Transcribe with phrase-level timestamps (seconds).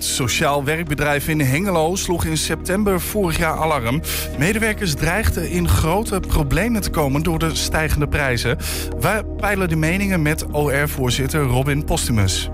[0.00, 4.00] Het sociaal werkbedrijf in Hengelo sloeg in september vorig jaar alarm.
[4.38, 8.58] Medewerkers dreigden in grote problemen te komen door de stijgende prijzen.
[9.00, 12.48] Wij peilen de meningen met OR-voorzitter Robin Postumus.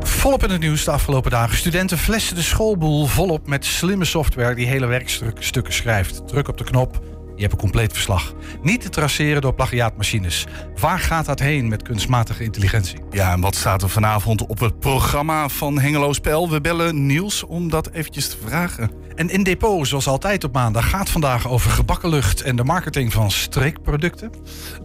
[0.00, 1.56] Volop in het nieuws de afgelopen dagen.
[1.56, 6.28] Studenten flessen de schoolboel volop met slimme software die hele werkstukken schrijft.
[6.28, 7.00] Druk op de knop,
[7.34, 8.34] je hebt een compleet verslag.
[8.62, 10.46] Niet te traceren door plagiaatmachines.
[10.80, 12.98] Waar gaat dat heen met kunstmatige intelligentie?
[13.10, 16.50] Ja, en wat staat er vanavond op het programma van Hengelo Spel?
[16.50, 18.90] We bellen Niels om dat eventjes te vragen.
[19.14, 23.12] En in depot, zoals altijd op maandag, gaat vandaag over gebakken lucht en de marketing
[23.12, 24.30] van streekproducten.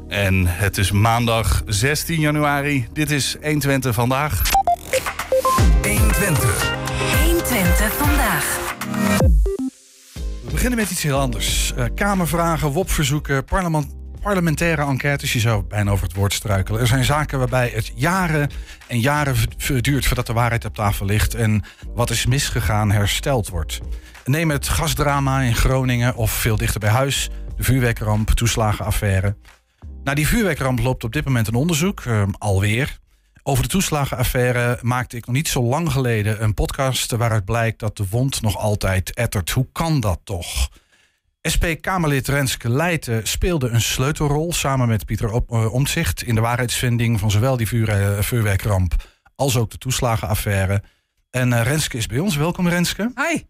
[0.08, 2.88] En het is maandag 16 januari.
[2.94, 4.42] Dit is 120 vandaag.
[5.82, 6.76] 120.
[7.24, 9.37] 120 vandaag.
[10.48, 11.74] We beginnen met iets heel anders.
[11.78, 15.34] Uh, kamervragen, WOP-verzoeken, parlement, parlementaire enquêtes.
[15.34, 16.82] Je zou bijna over het woord struikelen.
[16.82, 18.50] Er zijn zaken waarbij het jaren
[18.88, 19.36] en jaren
[19.82, 23.80] duurt voordat de waarheid op tafel ligt en wat is misgegaan hersteld wordt.
[24.26, 29.36] Neem het gasdrama in Groningen of veel dichter bij huis, de vuurwerkramp, toeslagenaffaire.
[30.04, 33.00] Na die vuurwerkramp loopt op dit moment een onderzoek, uh, alweer.
[33.50, 37.98] Over de toeslagenaffaire maakte ik nog niet zo lang geleden een podcast waaruit blijkt dat
[37.98, 39.50] de wond nog altijd ettert.
[39.50, 40.70] Hoe kan dat toch?
[41.42, 47.32] SP-Kamerlid Renske Leijten speelde een sleutelrol samen met Pieter eh, Omtzigt in de waarheidsvinding van
[47.32, 48.96] zowel die uh, vuurwerkramp
[49.36, 50.84] als ook de toeslagenaffaire.
[51.30, 52.36] En uh, Renske is bij ons.
[52.36, 53.12] Welkom Renske.
[53.16, 53.44] Hi.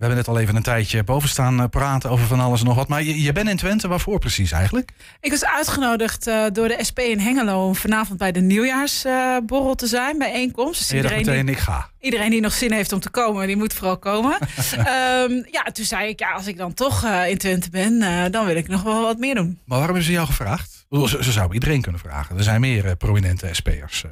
[0.00, 2.74] We hebben net al even een tijdje boven staan praten over van alles en nog
[2.74, 2.88] wat.
[2.88, 4.90] Maar je, je bent in Twente, waarvoor precies eigenlijk?
[5.20, 9.74] Ik was uitgenodigd uh, door de SP in Hengelo om vanavond bij de nieuwjaarsborrel uh,
[9.74, 10.78] te zijn, bijeenkomst.
[10.78, 11.90] Dus iedereen meteen, die, ik ga.
[11.98, 14.38] Iedereen die nog zin heeft om te komen, die moet vooral komen.
[14.78, 17.98] um, ja, toen zei ik, ja, als ik dan toch uh, in Twente ben,
[18.32, 19.46] dan wil ik nog wel wat meer doen.
[19.46, 20.86] Maar waarom hebben ze jou gevraagd?
[20.90, 22.36] Ze, ze zouden iedereen kunnen vragen.
[22.36, 24.04] Er zijn meer prominente SP'ers.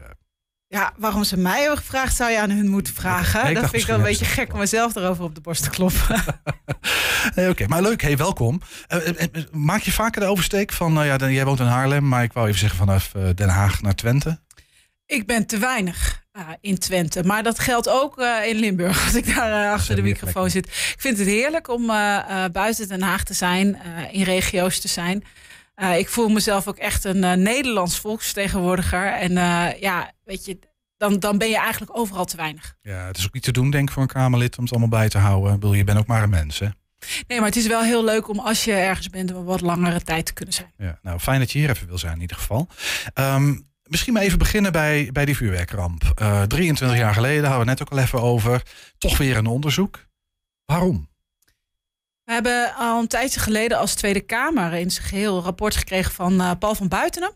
[0.71, 3.55] Ja, waarom ze mij hebben gevraagd, zou je aan hun moeten vragen.
[3.55, 6.25] Dat vind ik wel een beetje gek om mezelf erover op de borst te kloppen.
[7.35, 8.03] nee, Oké, maar leuk.
[8.03, 8.61] Hey, welkom.
[8.89, 12.33] Uh, maak je vaker de oversteek van, nou ja, jij woont in Haarlem, maar ik
[12.33, 14.41] wou even zeggen vanaf Den Haag naar Twente?
[15.07, 16.27] Ik ben te weinig
[16.61, 20.67] in Twente, maar dat geldt ook in Limburg, als ik daar achter de microfoon zit.
[20.67, 21.87] Ik vind het heerlijk om
[22.53, 23.79] buiten Den Haag te zijn,
[24.13, 25.25] in regio's te zijn.
[25.97, 29.13] Ik voel mezelf ook echt een Nederlands volksvertegenwoordiger.
[29.13, 29.33] En
[29.81, 30.59] ja, weet je,
[30.97, 32.77] dan, dan ben je eigenlijk overal te weinig.
[32.83, 34.99] Ja, het is ook niet te doen, denk ik, voor een Kamerlid om het allemaal
[34.99, 35.55] bij te houden.
[35.55, 36.69] Ik bedoel, je bent ook maar een mens, hè?
[37.27, 40.03] Nee, maar het is wel heel leuk om als je ergens bent, om wat langere
[40.03, 40.73] tijd te kunnen zijn.
[40.77, 42.69] Ja, nou, fijn dat je hier even wil zijn in ieder geval.
[43.15, 46.03] Um, misschien maar even beginnen bij, bij die vuurwerkramp.
[46.49, 48.63] 23 jaar geleden, hadden we net ook al even over.
[48.99, 50.07] Toch weer een onderzoek.
[50.65, 51.09] Waarom?
[52.25, 56.13] We hebben al een tijdje geleden als Tweede Kamer in zijn geheel een rapport gekregen
[56.13, 57.33] van uh, Paul van Buitenen.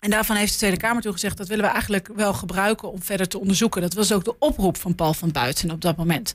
[0.00, 3.02] En daarvan heeft de Tweede Kamer toen gezegd dat willen we eigenlijk wel gebruiken om
[3.02, 3.80] verder te onderzoeken.
[3.80, 6.32] Dat was ook de oproep van Paul van Buitenen op dat moment.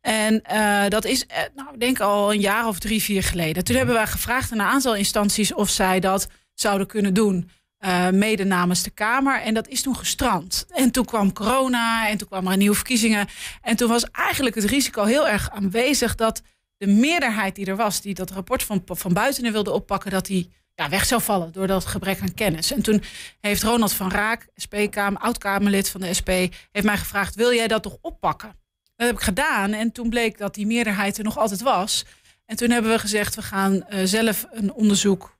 [0.00, 3.64] En uh, dat is, uh, nou, ik denk al een jaar of drie, vier geleden.
[3.64, 7.50] Toen hebben wij gevraagd aan een aantal instanties of zij dat zouden kunnen doen.
[7.80, 9.40] Uh, mede namens de Kamer.
[9.40, 10.66] En dat is toen gestrand.
[10.68, 13.28] En toen kwam corona en toen kwamen er nieuwe verkiezingen.
[13.62, 16.42] En toen was eigenlijk het risico heel erg aanwezig dat
[16.76, 20.50] de meerderheid die er was, die dat rapport van, van buiten wilde oppakken, dat die
[20.76, 22.72] ja, weg zou vallen door dat gebrek aan kennis.
[22.72, 23.02] En toen
[23.40, 27.82] heeft Ronald van Raak, SP-kamer, oud-Kamerlid van de SP, heeft mij gevraagd: wil jij dat
[27.82, 28.54] toch oppakken?
[28.96, 29.72] Dat heb ik gedaan.
[29.72, 32.04] En toen bleek dat die meerderheid er nog altijd was.
[32.46, 35.34] En toen hebben we gezegd: we gaan uh, zelf een onderzoek.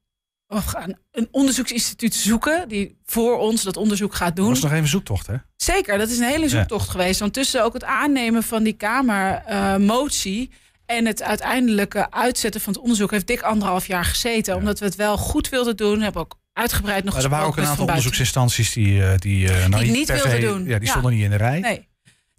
[0.48, 4.44] Of gaan een onderzoeksinstituut zoeken die voor ons dat onderzoek gaat doen.
[4.44, 5.36] Dat was nog even zoektocht, hè?
[5.56, 6.90] Zeker, dat is een hele zoektocht ja.
[6.90, 7.20] geweest.
[7.20, 10.48] Want tussen ook het aannemen van die Kamermotie.
[10.50, 14.52] Uh, en het uiteindelijke uitzetten van het onderzoek heeft dik anderhalf jaar gezeten.
[14.52, 14.58] Ja.
[14.58, 16.00] Omdat we het wel goed wilden doen.
[16.00, 19.66] Hebben ook uitgebreid nog maar Er waren ook een aantal onderzoeksinstanties die, uh, die, uh,
[19.66, 20.64] nou, die niet wilden doen.
[20.64, 21.60] Ja, die stonden niet in de rij.
[21.60, 21.88] Nee.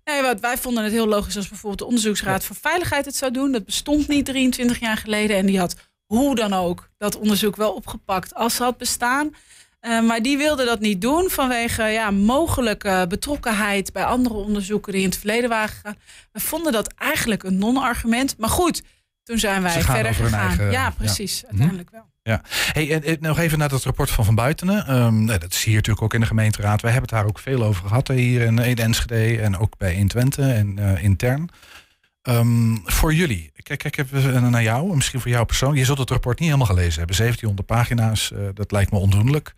[0.04, 3.32] Nee, wat wij vonden het heel logisch als bijvoorbeeld de Onderzoeksraad voor Veiligheid het zou
[3.32, 3.52] doen.
[3.52, 5.38] Dat bestond niet 23 jaar geleden.
[5.38, 5.76] En die had
[6.06, 9.36] hoe dan ook dat onderzoek wel opgepakt als ze had bestaan.
[9.88, 15.02] Uh, maar die wilde dat niet doen vanwege ja, mogelijke betrokkenheid bij andere onderzoeken die
[15.02, 15.96] in het verleden waren gegaan.
[16.32, 18.36] We vonden dat eigenlijk een non-argument.
[18.38, 18.84] Maar goed,
[19.24, 20.48] toen zijn wij verder gegaan.
[20.48, 21.40] Eigen, ja, precies.
[21.40, 21.48] Ja.
[21.48, 22.06] Uiteindelijk wel.
[22.24, 22.42] Ja.
[22.72, 24.96] Hey, en, en, nog even naar dat rapport van Van Buitenen.
[24.96, 26.82] Um, dat is hier natuurlijk ook in de gemeenteraad.
[26.82, 28.08] Wij hebben het daar ook veel over gehad.
[28.08, 31.50] Hier in, in Enschede en ook bij in Twente en uh, intern.
[32.30, 35.80] Um, voor jullie, kijk, kijk even naar jou, misschien voor jou persoonlijk.
[35.80, 37.18] Je zult het rapport niet helemaal gelezen hebben.
[37.18, 39.54] 1700 pagina's, uh, dat lijkt me ondoenlijk.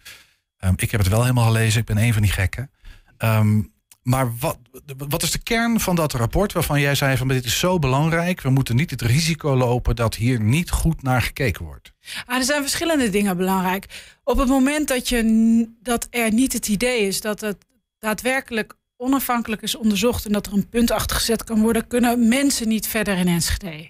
[0.59, 2.71] Um, ik heb het wel helemaal gelezen, ik ben een van die gekken.
[3.17, 3.71] Um,
[4.03, 4.57] maar wat,
[4.97, 8.41] wat is de kern van dat rapport waarvan jij zei van dit is zo belangrijk,
[8.41, 11.93] we moeten niet het risico lopen dat hier niet goed naar gekeken wordt?
[12.25, 14.17] Ah, er zijn verschillende dingen belangrijk.
[14.23, 17.65] Op het moment dat, je, dat er niet het idee is dat het
[17.99, 22.67] daadwerkelijk onafhankelijk is onderzocht en dat er een punt achter gezet kan worden, kunnen mensen
[22.67, 23.89] niet verder in Enschede.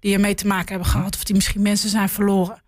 [0.00, 2.62] Die ermee te maken hebben gehad of die misschien mensen zijn verloren.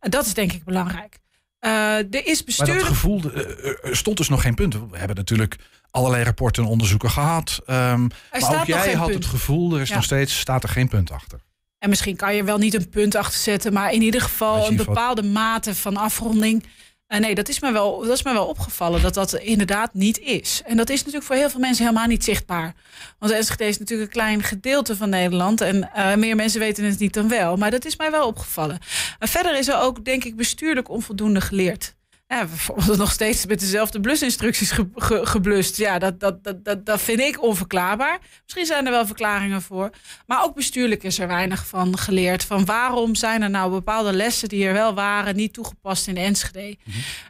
[0.00, 1.18] En dat is denk ik belangrijk.
[1.60, 2.78] Uh, er is Maar bestuurlijk.
[2.78, 4.74] dat gevoel, eh, er stond dus nog geen punt.
[4.74, 5.56] We hebben natuurlijk
[5.90, 7.60] allerlei rapporten en onderzoeken gehad.
[7.66, 8.00] ehm,
[8.40, 9.18] maar ook jij had punt.
[9.24, 9.94] het gevoel, er is Ja.
[9.94, 11.40] nog steeds, staat er geen punt achter.
[11.78, 14.68] En misschien kan je wel niet een punt achter zetten, maar in ieder Maar geval
[14.70, 16.64] een bepaalde mate van afronding.
[17.06, 20.18] Eh, nee, dat is, me wel, dat is me wel opgevallen dat dat inderdaad niet
[20.18, 20.62] is.
[20.64, 22.74] En dat is natuurlijk voor heel veel mensen helemaal niet zichtbaar.
[23.18, 25.60] Want Enschede is natuurlijk een klein gedeelte van Nederland.
[25.60, 27.56] En eh, meer mensen weten het niet dan wel.
[27.56, 28.78] Maar dat is mij wel opgevallen.
[29.18, 31.94] En verder is er ook, denk ik, bestuurlijk onvoldoende geleerd.
[32.26, 35.76] Ja, we worden nog steeds met dezelfde blusinstructies ge, ge- geblust.
[35.76, 38.18] Ja, dat, dat, dat, dat, dat vind ik onverklaarbaar.
[38.42, 39.90] Misschien zijn er wel verklaringen voor.
[40.26, 42.44] Maar ook bestuurlijk is er weinig van geleerd.
[42.44, 45.36] Van waarom zijn er nou bepaalde lessen die er wel waren...
[45.36, 46.76] niet toegepast in Enschede.
[46.76, 46.82] Dus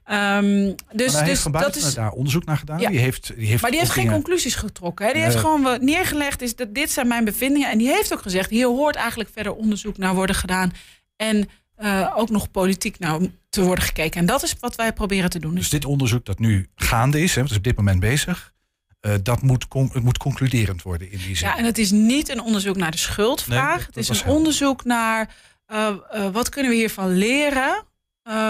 [0.06, 1.94] maar daar heeft dus Van dat is...
[1.94, 2.80] daar onderzoek naar gedaan.
[2.80, 2.88] Ja.
[2.90, 5.06] Die heeft, die heeft Maar die heeft geen dingen- conclusies getrokken.
[5.06, 5.12] Hè?
[5.12, 5.30] Die Nee.
[5.30, 7.70] heeft gewoon wat neergelegd is dat dit zijn mijn bevindingen.
[7.70, 10.72] En die heeft ook gezegd, hier hoort eigenlijk verder onderzoek naar worden gedaan.
[11.16, 13.18] En eh, ook nog politiek naar
[13.48, 14.20] te worden gekeken.
[14.20, 15.54] En dat is wat wij proberen te doen.
[15.54, 18.52] Dus dit onderzoek dat nu gaande is, hè, het is op dit moment bezig,
[19.00, 21.48] eh, dat moet, het moet concluderend worden in die zin.
[21.48, 23.66] Ja, en het is niet een onderzoek naar de schuldvraag.
[23.76, 25.34] Nee, dat- het dat is een onderzoek naar
[25.66, 25.94] eh,
[26.32, 27.84] wat kunnen we hiervan leren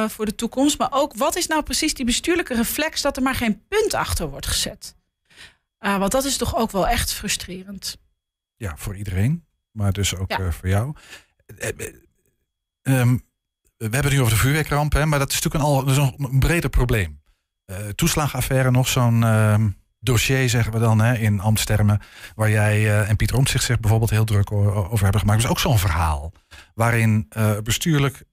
[0.08, 0.78] voor de toekomst.
[0.78, 4.28] Maar ook wat is nou precies die bestuurlijke reflex dat er maar geen punt achter
[4.28, 4.94] wordt gezet.
[5.78, 7.96] Want dat is toch ook wel echt frustrerend.
[8.56, 10.50] Ja, voor iedereen, maar dus ook Ja.
[10.52, 10.94] voor jou.
[12.84, 13.16] Eh, eh, ehm,
[13.76, 15.96] we hebben het nu over de vuurwerkramp, hè, maar dat is natuurlijk een, al, is
[15.96, 17.22] een, een breder probleem.
[17.64, 19.68] Eh toeslagaffaire, nog zo'n ehm,
[20.04, 22.00] dossier, zeggen we dan hè, in ambtstermen,
[22.34, 25.42] waar jij eh, en Pieter Omtzigt zich bijvoorbeeld heel druk over hebben gemaakt.
[25.42, 26.32] Dat is ook zo'n verhaal,
[26.74, 28.24] waarin eh, bestuurlijk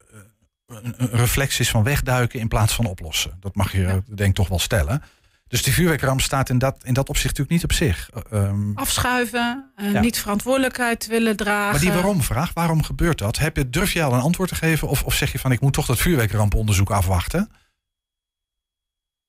[0.67, 3.37] een, reflex is van wegduiken in plaats van oplossen.
[3.39, 5.03] Dat mag je, denk ik, toch wel stellen.
[5.51, 8.09] Dus die vuurwerkramp staat in dat, in dat opzicht natuurlijk niet op zich.
[8.09, 9.99] Eh, ehm, Afschuiven, eh, Ja.
[9.99, 11.71] niet verantwoordelijkheid willen dragen.
[11.71, 13.37] Maar die waarom-vraag, waarom gebeurt dat?
[13.37, 14.87] Heb je, durf je al een antwoord te geven?
[14.87, 17.49] Of, of zeg je van ik moet toch dat vuurwerkramponderzoek afwachten?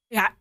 [0.06, 0.34] Ja,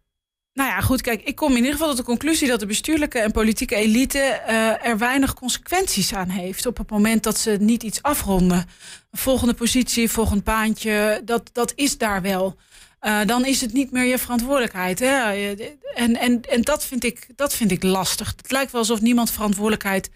[0.54, 1.02] nou ja, goed.
[1.02, 4.20] Kijk, ik kom in ieder geval tot de conclusie dat de bestuurlijke en politieke elite
[4.20, 6.66] eh, er weinig consequenties aan heeft.
[6.66, 8.58] Op het moment dat ze niet iets afronden.
[8.58, 12.58] Een volgende positie, volgend baantje, dat, dat is daar wel.
[13.02, 15.00] Eh, dan is het niet meer je verantwoordelijkheid.
[15.00, 15.32] Hè?
[15.96, 18.34] En, en, en dat, vind ik, dat vind ik lastig.
[18.38, 20.10] Het lijkt wel alsof niemand verantwoordelijkheid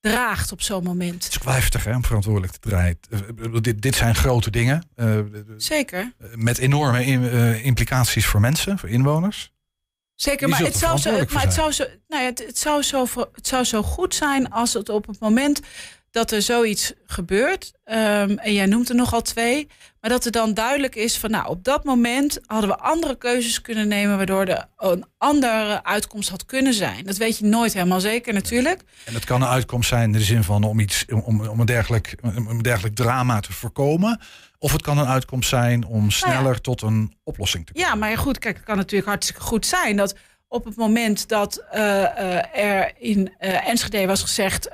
[0.00, 1.24] draagt op zo'n moment.
[1.24, 2.98] Het is heftig hè, om verantwoordelijk te draaien.
[3.10, 3.18] Eh,
[3.60, 4.88] Dit, dit zijn grote dingen.
[4.94, 5.18] eh,
[5.56, 6.12] Zeker.
[6.34, 9.52] met enorme im- implicaties voor mensen, voor inwoners.
[10.14, 13.06] Zeker, maar het zou, zo, maar het, zou zo, nou ja, het, het, zou zo,
[13.32, 15.60] het zou zo goed zijn als het op het moment
[16.10, 19.68] dat er zoiets gebeurt, ehm, en jij noemt er nogal twee,
[20.00, 23.60] maar dat er dan duidelijk is van, nou, op dat moment hadden we andere keuzes
[23.60, 27.04] kunnen nemen, waardoor er een andere uitkomst had kunnen zijn.
[27.04, 28.82] Dat weet je nooit helemaal zeker natuurlijk.
[29.04, 31.66] En dat kan een uitkomst zijn in de zin van om, iets, om, om, een,
[31.66, 34.20] dergelijk, een dergelijk drama te voorkomen.
[34.58, 36.60] Of het kan een uitkomst zijn om sneller Nou ja.
[36.60, 37.88] tot een oplossing te komen.
[37.88, 40.14] Ja, maar goed, kijk, het kan natuurlijk hartstikke goed zijn dat
[40.50, 44.68] op het moment dat eh, eh, er in eh, Enschede was gezegd,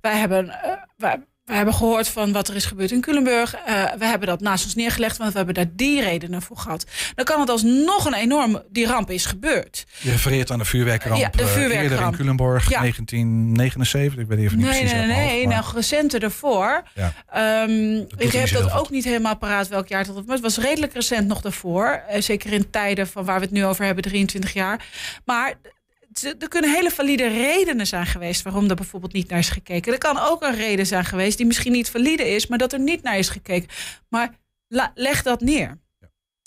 [0.00, 0.54] wij hebben.
[0.96, 3.54] wij, wij hebben gehoord van wat er is gebeurd in Culemburg.
[3.54, 6.86] Eh, we hebben dat naast ons neergelegd, want we hebben daar die redenen voor gehad.
[7.14, 9.86] Dan kan het alsnog een enorm, die ramp is gebeurd.
[10.00, 12.16] Je refereert aan de vuurwerkramp, Ja, de eh, eerder in vuurwerkramp.
[12.16, 12.78] Culemborg, Ja.
[12.80, 14.18] 1979.
[14.22, 16.82] Ik weet even niet Nee, precies nee, nee, maar- nou recenter ervoor.
[16.94, 17.12] Ja.
[17.30, 20.24] Ehm, ik heb dat ook niet helemaal paraat welk jaar dat was.
[20.24, 22.02] Maar het was redelijk recent nog daarvoor.
[22.08, 24.84] Eh, zeker in tijden van waar we het nu over hebben, 23 jaar.
[25.24, 25.54] Maar
[26.22, 29.92] er kunnen hele valide redenen zijn geweest waarom er bijvoorbeeld niet naar is gekeken.
[29.92, 32.80] Er kan ook een reden zijn geweest die misschien niet valide is, maar dat er
[32.80, 33.68] niet naar is gekeken.
[34.08, 34.34] Maar
[34.68, 35.78] la- leg dat neer.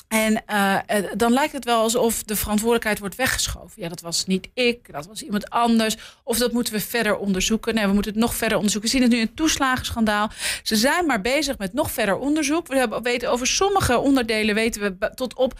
[0.09, 3.81] En eh, eh, dan lijkt het wel alsof de verantwoordelijkheid wordt weggeschoven.
[3.81, 5.97] Ja, dat was niet ik, dat was iemand anders.
[6.23, 7.75] Of dat moeten we verder onderzoeken.
[7.75, 8.91] Nee, we moeten het nog verder onderzoeken.
[8.91, 10.31] We zien het nu in het toeslagenschandaal.
[10.63, 12.67] Ze zijn maar bezig met nog verder onderzoek.
[12.67, 15.59] We hebben, weten over sommige onderdelen weten we tot op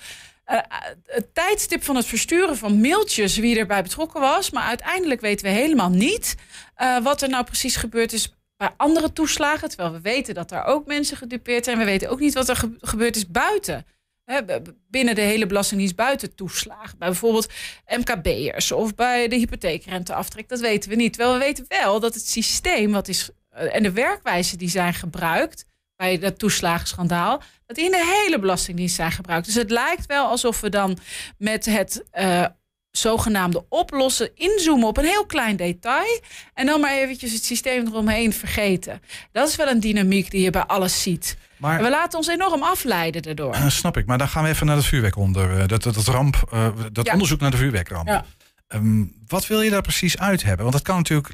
[0.49, 4.49] eh, het tijdstip van het versturen van mailtjes wie erbij betrokken was.
[4.51, 6.35] Maar uiteindelijk weten we helemaal niet
[6.75, 9.69] eh, wat er nou precies gebeurd is bij andere toeslagen.
[9.69, 11.77] Terwijl we weten dat daar ook mensen gedupeerd zijn.
[11.77, 13.85] We weten ook niet wat er ge- gebeurd is buiten.
[14.25, 14.41] Hè,
[14.89, 16.97] binnen de hele belastingdienst buiten toeslagen.
[16.97, 17.51] Bij bijvoorbeeld
[17.87, 20.49] MKB'ers of bij de hypotheekrenteaftrek.
[20.49, 21.13] Dat weten we niet.
[21.13, 24.93] Terwijl we weten wel dat het systeem wat is, eh, en de werkwijze die zijn
[24.93, 25.65] gebruikt
[25.99, 29.45] bij dat toeslagenschandaal, dat die in de hele belastingdienst zijn gebruikt.
[29.45, 30.97] Dus het lijkt wel alsof we dan
[31.37, 32.45] met het eh,
[32.91, 36.21] zogenaamde oplossen inzoomen op een heel klein detail
[36.53, 39.01] en dan maar eventjes het systeem eromheen vergeten.
[39.31, 41.37] Dat is wel een dynamiek die je bij alles ziet.
[41.57, 43.53] Maar En we laten ons enorm afleiden daardoor.
[43.53, 45.59] Eh, snap ik, maar dan gaan we even naar het vuurwerk onder.
[45.59, 46.49] eh, Dat, dat, dat ramp,
[46.91, 47.13] dat Ja.
[47.13, 48.07] onderzoek naar de vuurwerkramp.
[48.07, 48.25] Ja.
[48.67, 50.61] Ehm, wat wil je daar precies uit hebben?
[50.61, 51.33] Want dat kan natuurlijk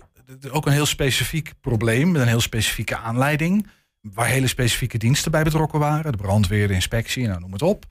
[0.51, 3.67] ook een heel specifiek probleem met een heel specifieke aanleiding.
[4.13, 6.11] Waar hele specifieke diensten bij betrokken waren.
[6.11, 7.85] De brandweer, de inspectie, nou, noem het op.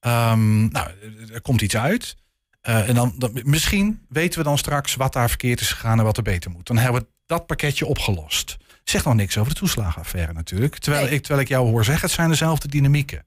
[0.00, 0.90] Ehm, nou,
[1.32, 2.16] er komt iets uit.
[2.60, 6.04] Eh, en dan, dan, misschien weten we dan straks wat daar verkeerd is gegaan en
[6.04, 6.66] wat er beter moet.
[6.66, 8.56] Dan hebben we dat pakketje opgelost.
[8.84, 10.78] Zeg nog niks over de toeslagenaffaire natuurlijk.
[10.78, 13.24] Terwijl, ik, terwijl ik jou hoor zeggen, het zijn dezelfde dynamieken.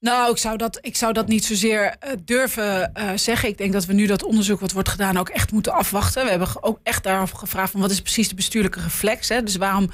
[0.00, 3.48] Nou, ik zou dat, ik zou dat niet zozeer uh, durven uh, zeggen.
[3.48, 6.24] Ik denk dat we nu dat onderzoek wat wordt gedaan ook echt moeten afwachten.
[6.24, 9.28] We hebben ook echt daarover gevraagd van wat is precies de bestuurlijke reflex.
[9.28, 9.42] Hè?
[9.42, 9.90] Dus waarom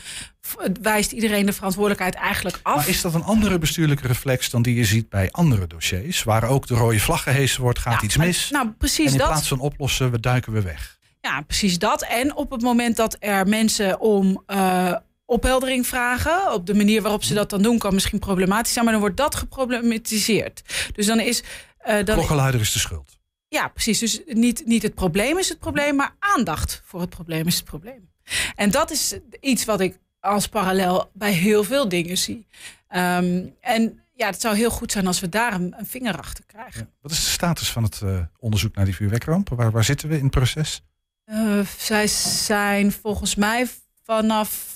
[0.83, 2.77] wijst iedereen de verantwoordelijkheid eigenlijk af?
[2.77, 6.23] Maar is dat een andere bestuurlijke reflex dan die je ziet bij andere dossiers?
[6.23, 8.51] Waar ook de rode vlag gehezen wordt, gaat iets mis.
[8.51, 9.29] Nou, precies en in dat.
[9.29, 10.99] plaats van oplossen, we duiken we weg.
[11.21, 12.03] Ja, precies dat.
[12.03, 14.95] En op het moment dat er mensen om uh,
[15.27, 16.53] opheldering vragen.
[16.53, 19.17] Op de manier waarop ze dat dan doen kan misschien problematisch zijn, maar dan wordt
[19.17, 20.63] dat geproblematiseerd.
[20.93, 21.43] Dus dan is.
[21.87, 23.19] Uh, dan Klokkenluider is de schuld.
[23.49, 23.99] Ja, precies.
[23.99, 27.65] Dus niet, niet het probleem is het probleem, maar aandacht voor het probleem is het
[27.65, 28.11] probleem.
[28.55, 32.47] En dat is iets wat ik als parallel bij heel veel dingen zie.
[32.91, 36.45] Um, en ja, het zou heel goed zijn als we daar een, een vinger achter
[36.47, 36.81] krijgen.
[36.81, 36.89] Ja.
[37.01, 39.57] Wat is de status van het uh, onderzoek naar die vuurwerkrampen?
[39.57, 40.83] Waar, waar zitten we in het proces?
[41.27, 43.67] Uh, zij zijn volgens mij
[44.05, 44.76] vanaf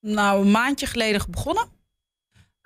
[0.00, 1.76] nou, een maandje geleden begonnen.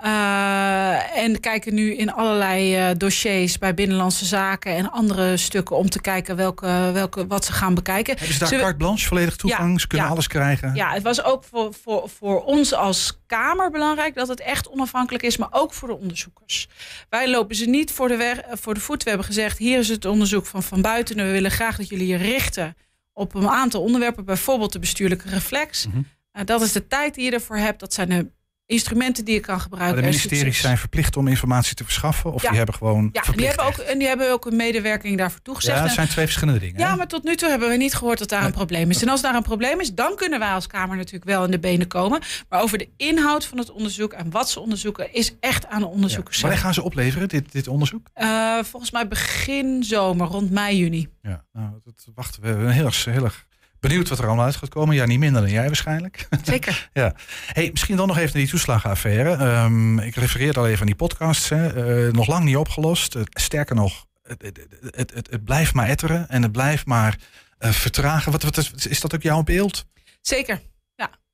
[0.05, 5.91] Uh, en kijken nu in allerlei uh, dossiers bij Binnenlandse Zaken en andere stukken om
[5.91, 8.17] te kijken welke, welke, wat ze gaan bekijken.
[8.17, 9.73] Hebben ze daar carte blanche, volledig toegang?
[9.73, 10.75] Ja, ze kunnen ja, alles krijgen?
[10.75, 15.25] Ja, het was ook voor, voor, voor ons als Kamer belangrijk dat het echt onafhankelijk
[15.25, 16.69] is, maar ook voor de onderzoekers.
[17.09, 19.03] Wij lopen ze niet voor de, weg, voor de voet.
[19.03, 21.89] We hebben gezegd, hier is het onderzoek van Van Buiten en we willen graag dat
[21.89, 22.77] jullie je richten
[23.13, 25.87] op een aantal onderwerpen, bijvoorbeeld de bestuurlijke reflex.
[25.87, 26.07] Mm -hmm.
[26.33, 27.81] Uh, dat is de tijd die je ervoor hebt.
[27.81, 28.31] Dat zijn de
[28.73, 30.03] instrumenten die je kan gebruiken.
[30.03, 32.33] Maar de ministeries zijn verplicht om informatie te verschaffen?
[32.33, 32.49] Of ja.
[32.49, 33.09] die hebben gewoon.
[33.13, 35.77] Ja, die hebben, ook, en die hebben ook een medewerking daarvoor toegezegd.
[35.77, 36.81] Ja, dat zijn twee verschillende dingen.
[36.81, 36.97] Ja, hè?
[36.97, 38.49] maar tot nu toe hebben we niet gehoord dat daar nee.
[38.49, 39.03] een probleem is.
[39.03, 41.59] En als daar een probleem is, dan kunnen wij als Kamer natuurlijk wel in de
[41.59, 42.21] benen komen.
[42.49, 45.87] Maar over de inhoud van het onderzoek en wat ze onderzoeken, is echt aan de
[45.87, 46.37] onderzoekers.
[46.37, 46.43] Ja.
[46.43, 48.07] Wanneer gaan ze opleveren, dit, dit onderzoek?
[48.17, 51.09] Uh, volgens mij begin zomer, rond mei, juni.
[51.23, 53.05] Ja, nou, dat wachten we heel erg.
[53.05, 53.47] Heel erg
[53.83, 54.95] Benieuwd wat er allemaal uit gaat komen.
[54.95, 56.29] Ja, niet minder dan jij waarschijnlijk.
[56.43, 56.89] Zeker.
[56.93, 57.15] ja.
[57.47, 59.45] Hey, misschien dan nog even naar die toeslagenaffaire.
[59.45, 61.49] Um, ik refereerde al even aan die podcasts.
[61.49, 61.87] Hè.
[62.07, 63.15] Uh, nog lang niet opgelost.
[63.15, 64.59] Uh, sterker nog, het, het,
[64.91, 66.29] het, het, het blijft maar etteren.
[66.29, 67.19] En het blijft maar
[67.61, 68.33] uh, vertragen.
[68.33, 69.87] Wat, wat is, is dat ook jouw beeld?
[70.21, 70.61] Zeker.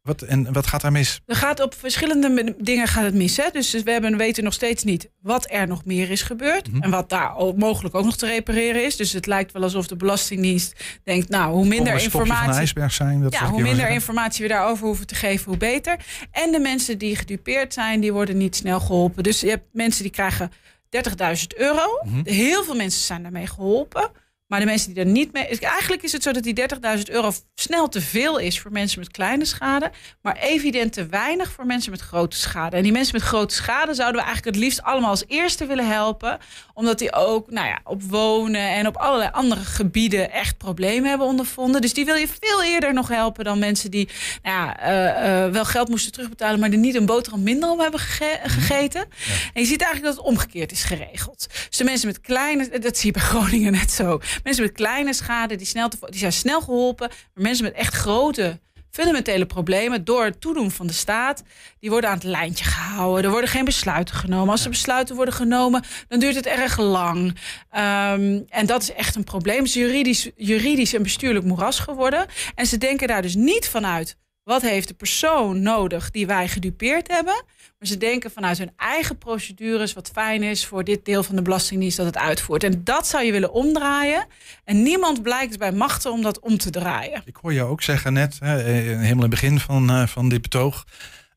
[0.09, 1.21] Wat, en wat gaat daar mis?
[1.27, 3.37] Er gaat op verschillende dingen gaat het mis.
[3.37, 3.45] Hè?
[3.53, 6.67] Dus we hebben, weten nog steeds niet wat er nog meer is gebeurd.
[6.67, 6.83] Mm -hmm.
[6.83, 8.97] En wat daar ook, mogelijk ook nog te repareren is.
[8.97, 11.29] Dus het lijkt wel alsof de Belastingdienst denkt...
[11.29, 12.53] nou, hoe minder informatie...
[12.53, 13.23] ijsberg zijn.
[13.23, 15.97] Dat ja, hoe minder informatie we daarover hoeven te geven, hoe beter.
[16.31, 19.23] En de mensen die gedupeerd zijn, die worden niet snel geholpen.
[19.23, 22.00] Dus je hebt mensen die krijgen 30.000 euro.
[22.03, 22.23] Mm -hmm.
[22.25, 24.11] Heel veel mensen zijn daarmee geholpen...
[24.49, 25.59] Maar de mensen die er niet mee.
[25.59, 26.61] Eigenlijk is het zo dat die
[26.97, 29.90] 30.000 euro snel te veel is voor mensen met kleine schade.
[30.23, 32.76] Maar evident te weinig voor mensen met grote schade.
[32.76, 35.88] En die mensen met grote schade zouden we eigenlijk het liefst allemaal als eerste willen
[35.88, 36.38] helpen.
[36.75, 41.26] Omdat die ook nou ja, op wonen en op allerlei andere gebieden echt problemen hebben
[41.26, 41.81] ondervonden.
[41.81, 44.09] Dus die wil je veel eerder nog helpen dan mensen die
[44.43, 46.61] nou ja, uh, uh, wel geld moesten terugbetalen.
[46.61, 49.00] maar die niet een boterham minder om hebben gege gegeten.
[49.00, 49.33] Ja.
[49.52, 51.47] En je ziet eigenlijk dat het omgekeerd is geregeld.
[51.69, 52.78] Dus de mensen met kleine.
[52.78, 54.21] Dat zie je bij Groningen net zo.
[54.42, 57.09] Mensen met kleine schade, die, snel te, die zijn snel geholpen.
[57.09, 60.04] Maar mensen met echt grote, fundamentele problemen...
[60.04, 61.42] door het toedoen van de staat,
[61.80, 63.25] die worden aan het lijntje gehouden.
[63.25, 64.50] Er worden geen besluiten genomen.
[64.50, 67.26] Als er besluiten worden genomen, dan duurt het erg lang.
[67.26, 69.59] Um, en dat is echt een probleem.
[69.59, 72.26] Het is juridisch, juridisch en bestuurlijk moeras geworden.
[72.54, 74.16] En ze denken daar dus niet vanuit...
[74.49, 77.45] wat heeft de persoon nodig die wij gedupeerd hebben...
[77.78, 81.43] Maar ze denken vanuit hun eigen procedures wat fijn is voor dit deel van de
[81.43, 82.64] Belastingdienst dat het uitvoert.
[82.64, 84.26] En dat zou je willen omdraaien.
[84.64, 87.23] En niemand blijkt bij machten om dat om te draaien.
[87.25, 90.43] Ik hoor jou ook zeggen net, hè, helemaal in het begin van, uh, van dit
[90.43, 90.85] betoog.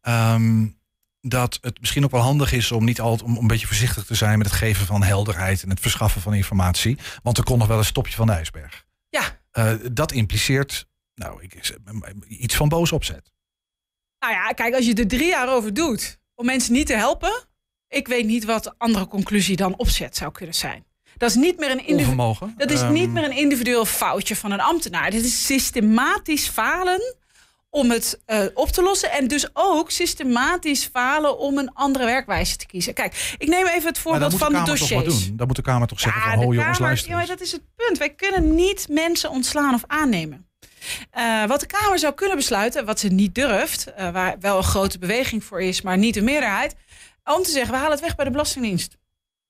[0.08, 0.80] Um,
[1.22, 4.16] dat het misschien ook wel handig is om niet altijd om een beetje voorzichtig te
[4.16, 6.98] zijn met het geven van helderheid en het verschaffen van informatie.
[7.24, 8.86] Want er komt nog wel een stopje van de ijsberg.
[9.10, 9.40] Ja.
[9.54, 10.88] Uh, dat impliceert
[11.22, 11.76] nou, ik,
[12.28, 13.32] iets van boos opzet.
[14.20, 17.50] Nou ja, kijk, als je er drie jaar over doet om mensen niet te helpen.
[17.88, 20.86] Ik weet niet wat de andere conclusie dan opzet zou kunnen zijn.
[21.18, 24.62] Dat is niet meer een, individu dat is niet meer een individueel foutje van een
[24.62, 25.12] ambtenaar.
[25.12, 27.16] Dit is systematisch falen
[27.70, 29.12] om het uh, op te lossen.
[29.12, 32.94] En dus ook systematisch falen om een andere werkwijze te kiezen.
[32.94, 35.30] Kijk, ik neem even het voorbeeld van de dossiers.
[35.34, 37.52] Dan moet de Kamer toch zeggen ja, van, ho jongens, luister Ja, maar dat is
[37.52, 37.98] het punt.
[37.98, 40.51] Wij kunnen niet mensen ontslaan of aannemen.
[41.18, 44.64] Uh, wat de Kamer zou kunnen besluiten, wat ze niet durft, uh, waar wel een
[44.64, 46.76] grote beweging voor is, maar niet de meerderheid,
[47.24, 49.00] om te zeggen: we halen het weg bij de Belastingdienst.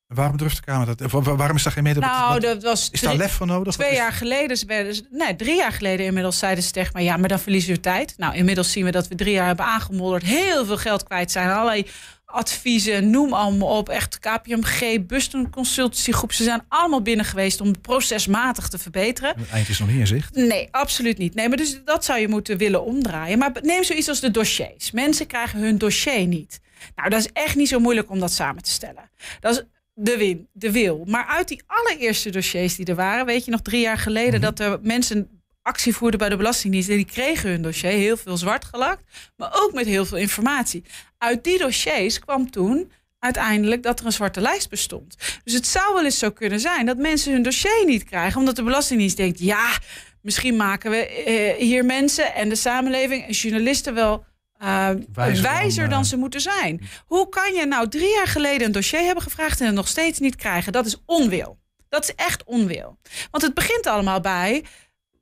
[0.07, 1.11] Waarom durft de Kamer dat?
[1.11, 2.17] Wa- wa- Waarom is daar geen mededeling?
[2.19, 3.73] Nou, dat was is daar lef voor nodig?
[3.73, 7.39] Twee jaar geleden, nee, drie jaar geleden inmiddels zeiden ze tegen mij, ja, maar dan
[7.39, 8.13] verliezen we tijd.
[8.17, 11.49] Nou, inmiddels zien we dat we drie jaar hebben aangemodderd, heel veel geld kwijt zijn,
[11.49, 11.87] allerlei
[12.31, 13.89] adviezen, noem allemaal op.
[13.89, 19.33] Echt KPMG, Buston Consultancygroep, ze zijn allemaal binnen geweest om het procesmatig te verbeteren.
[19.37, 20.35] Het eind is nog niet in zicht.
[20.35, 21.35] Nee, absoluut niet.
[21.35, 23.37] Nee, maar dus dat zou je moeten willen omdraaien.
[23.37, 24.91] Maar neem zoiets als de dossiers.
[24.91, 26.59] Mensen krijgen hun dossier niet.
[26.95, 29.09] Nou, dat is echt niet zo moeilijk om dat samen te stellen.
[29.39, 31.03] Dat is de win, de wil.
[31.07, 34.59] Maar uit die allereerste dossiers die er waren, weet je nog drie jaar geleden dat
[34.59, 36.89] er mensen actie voerden bij de Belastingdienst.
[36.89, 39.03] En die kregen hun dossier heel veel zwart gelakt,
[39.35, 40.83] maar ook met heel veel informatie.
[41.17, 45.15] Uit die dossiers kwam toen uiteindelijk dat er een zwarte lijst bestond.
[45.43, 48.55] Dus het zou wel eens zo kunnen zijn dat mensen hun dossier niet krijgen, omdat
[48.55, 49.77] de Belastingdienst denkt: ja,
[50.21, 54.25] misschien maken we eh, hier mensen en de samenleving en journalisten wel.
[54.57, 56.89] eh, Wijzer wijzer, dan, dan, eh, ze moeten zijn.
[57.05, 60.19] Hoe kan je nou drie jaar geleden een dossier hebben gevraagd en het nog steeds
[60.19, 60.71] niet krijgen?
[60.71, 61.59] Dat is onwil.
[61.89, 62.97] Dat is echt onwil.
[63.31, 64.63] Want het begint allemaal bij.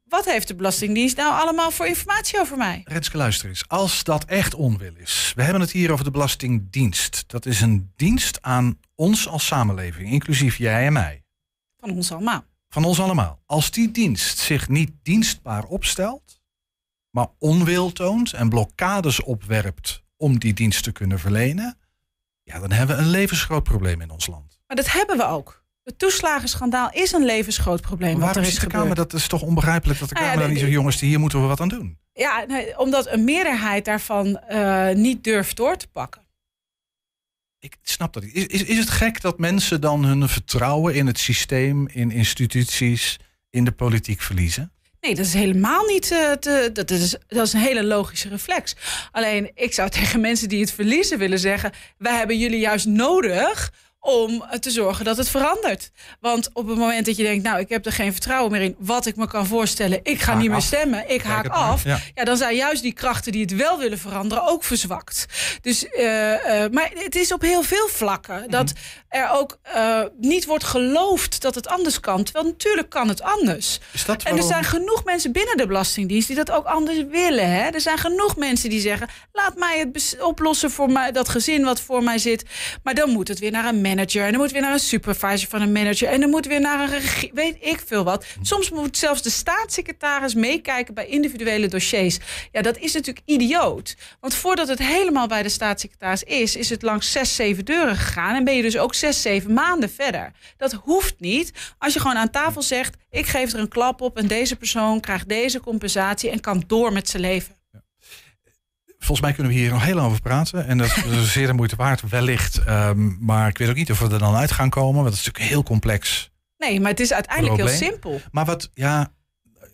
[0.10, 2.82] Wat heeft de Belastingdienst nou allemaal voor informatie over mij?
[2.86, 3.68] Renske, luister eens.
[3.68, 5.34] Als dat echt onwil is.
[5.36, 7.24] We hebben het hier over de Belastingdienst.
[7.28, 11.24] Dat is een dienst aan ons als samenleving, inclusief jij en mij.
[11.78, 12.44] Van ons allemaal.
[12.70, 13.40] Van ons allemaal.
[13.46, 16.42] Als die dienst zich niet dienstbaar opstelt,
[17.10, 21.78] maar onwil toont en blokkades opwerpt om die dienst te kunnen verlenen,
[22.44, 24.60] ja, dan hebben we een levensgroot probleem in ons land.
[24.68, 25.59] Maar dat hebben we ook.
[25.90, 28.14] Het toeslagenschandaal is een levensgroot probleem.
[28.14, 28.68] wat Waarom er is de.
[28.68, 28.96] Kamer?
[28.96, 31.20] Dat is toch onbegrijpelijk dat de Nou ja, Kamer dan de- niet zegt, jongens, hier
[31.20, 31.98] moeten we wat aan doen.
[32.14, 36.22] Ja, nee, omdat een meerderheid daarvan eh, niet durft door te pakken.
[37.60, 38.34] Ik snap dat niet.
[38.36, 43.18] Is, is, is het gek dat mensen dan hun vertrouwen in het systeem, in instituties,
[43.50, 44.72] in de politiek verliezen?
[45.02, 46.12] Nee, dat is helemaal niet.
[46.12, 48.76] eh, te, dat, is, dat is een hele logische reflex.
[49.12, 53.74] Alleen, ik zou tegen mensen die het verliezen willen zeggen: wij hebben jullie juist nodig
[54.00, 55.92] om eh, te zorgen dat het verandert.
[56.20, 58.76] Want op het moment dat je denkt, nou, ik heb er geen vertrouwen meer in,
[58.80, 60.64] wat ik me kan voorstellen, ik ga Haak niet meer af.
[60.64, 61.84] stemmen, ik haak af.
[61.84, 62.00] Ja.
[62.16, 62.24] Ja.
[62.24, 65.26] dan zijn juist die krachten die het wel willen veranderen ook verzwakt.
[65.62, 68.74] Dus, eh, eh, maar het is op heel veel vlakken dat
[69.10, 69.60] er ook
[70.20, 72.24] niet wordt geloofd dat het anders kan.
[72.24, 73.80] Terwijl natuurlijk kan het anders.
[74.24, 77.50] En er zijn genoeg mensen binnen de Belastingdienst die dat ook anders willen.
[77.52, 77.70] Hè?
[77.70, 81.82] Er zijn genoeg mensen die zeggen: laat mij het oplossen voor mij, dat gezin wat
[81.82, 82.46] voor mij zit.
[82.84, 84.26] Maar dan moet het weer naar een manager.
[84.26, 86.08] En dan moet weer naar een supervisor van een manager.
[86.08, 87.32] En dan moet weer naar een regie.
[87.34, 88.26] Weet ik veel wat.
[88.42, 92.18] Soms moet zelfs de staatssecretaris meekijken bij individuele dossiers.
[92.52, 93.96] Ja, dat is natuurlijk idioot.
[94.20, 98.36] Want voordat het helemaal bij de staatssecretaris is, is het langs zes, zeven deuren gegaan.
[98.36, 100.32] En ben je dus ook zes, zeven maanden verder.
[100.58, 101.52] Dat hoeft niet.
[101.78, 105.00] Als je gewoon aan tafel zegt: ik geef er een klap op en deze persoon
[105.00, 107.59] krijgt deze compensatie en kan door met zijn leven.
[109.00, 110.68] Volgens mij kunnen we hier nog heel lang over praten.
[110.68, 112.64] En dat is zeer de moeite waard, wellicht.
[112.64, 114.94] Ehm, maar ik weet ook niet of we er dan uit gaan komen.
[114.96, 116.32] Want het is natuurlijk heel complex.
[116.58, 118.22] Nee, maar het is uiteindelijk heel simpel.
[118.32, 119.12] Maar wat, ja,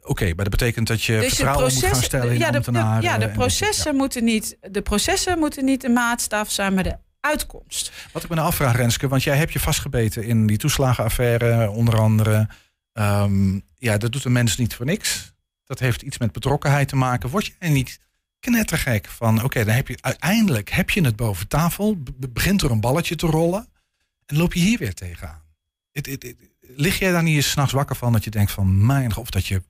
[0.01, 0.25] oké.
[0.25, 3.03] maar dat betekent dat je Dus de vertrouwen moet gaan stellen in ja, de, ambtenaren.
[3.03, 6.73] ja, en de dat je- processen, moeten niet, de processen moeten niet de maatstaf zijn,
[6.73, 7.91] maar de uitkomst.
[8.11, 11.99] Wat ik me nou afvraag, Renske, want jij hebt je vastgebeten in die toeslagenaffaire, onder
[11.99, 12.47] andere.
[12.93, 15.33] Ehm, ja, dat doet een mens niet voor niks.
[15.65, 17.29] Dat heeft iets met betrokkenheid te maken.
[17.29, 17.99] Word jij niet
[18.49, 22.71] knettergek van, oké, dan heb je uiteindelijk heb je het boven tafel, be- begint er
[22.71, 23.67] een balletje te rollen
[24.25, 25.41] en loop je hier weer tegenaan.
[25.91, 29.13] Het, het- lig jij daar niet eens s'nachts wakker van dat je denkt van, mijn,
[29.13, 29.61] god, of dat je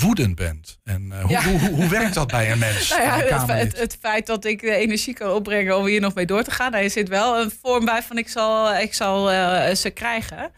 [0.00, 0.78] woedend bent?
[0.84, 1.42] En eh, hoe, Ja.
[1.44, 2.88] hoe, hoe, hoe werkt dat bij een mens?
[2.96, 6.14] Nou ja, het, het, het feit dat ik de energie kan opbrengen om hier nog
[6.14, 9.30] mee door te gaan, daar zit wel een vorm bij van ik zal, ik zal
[9.32, 10.50] eh, ze krijgen.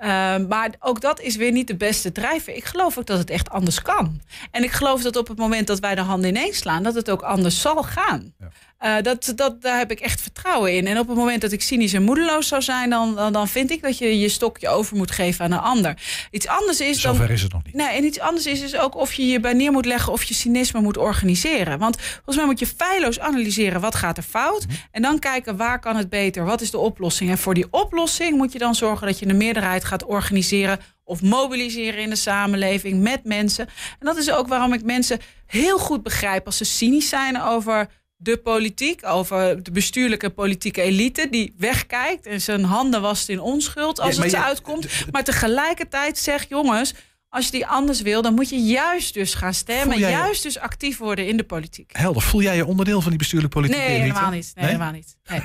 [0.00, 2.54] Ehm, maar ook dat is weer niet de beste drijver.
[2.54, 4.20] Ik geloof ook dat het echt anders kan.
[4.50, 7.10] En ik geloof dat op het moment dat wij de handen ineens slaan, dat het
[7.10, 8.34] ook anders zal gaan.
[8.38, 8.50] Ja.
[8.80, 10.86] Eh, dat, dat, daar heb ik echt vertrouwen in.
[10.86, 13.70] En op het moment dat ik cynisch en moedeloos zou zijn, dan, dan, dan vind
[13.70, 15.94] ik dat je je stokje over moet geven aan een ander.
[16.30, 17.14] Iets anders is dan.
[17.14, 17.74] Zover is het nog niet.
[17.74, 20.34] Nee, en iets anders is dus ook of je hierbij neer moet leggen of je
[20.34, 21.78] cynisme moet organiseren.
[21.78, 24.66] Want volgens mij moet je feilloos analyseren wat gaat er fout.
[24.90, 27.30] En dan kijken waar kan het beter, wat is de oplossing.
[27.30, 31.22] En voor die oplossing moet je dan zorgen dat je een meerderheid gaat organiseren of
[31.22, 33.66] mobiliseren in de samenleving met mensen.
[33.66, 37.88] En dat is ook waarom ik mensen heel goed begrijp als ze cynisch zijn over
[38.22, 44.00] de politiek, over de bestuurlijke politieke elite die wegkijkt en zijn handen wast in onschuld
[44.00, 44.86] als Ja, het je- uitkomt.
[45.10, 46.94] Maar tegelijkertijd zeg jongens,
[47.28, 49.98] als je die anders wil, dan moet je juist dus gaan stemmen.
[49.98, 51.90] Je- Juist dus actief worden in de politiek.
[51.96, 54.08] Helder, voel jij je onderdeel van die bestuurlijke politieke Nee, elite?
[54.12, 54.52] helemaal niet.
[54.54, 54.72] Nee, Nee?
[54.74, 55.16] helemaal niet.
[55.28, 55.40] Nee.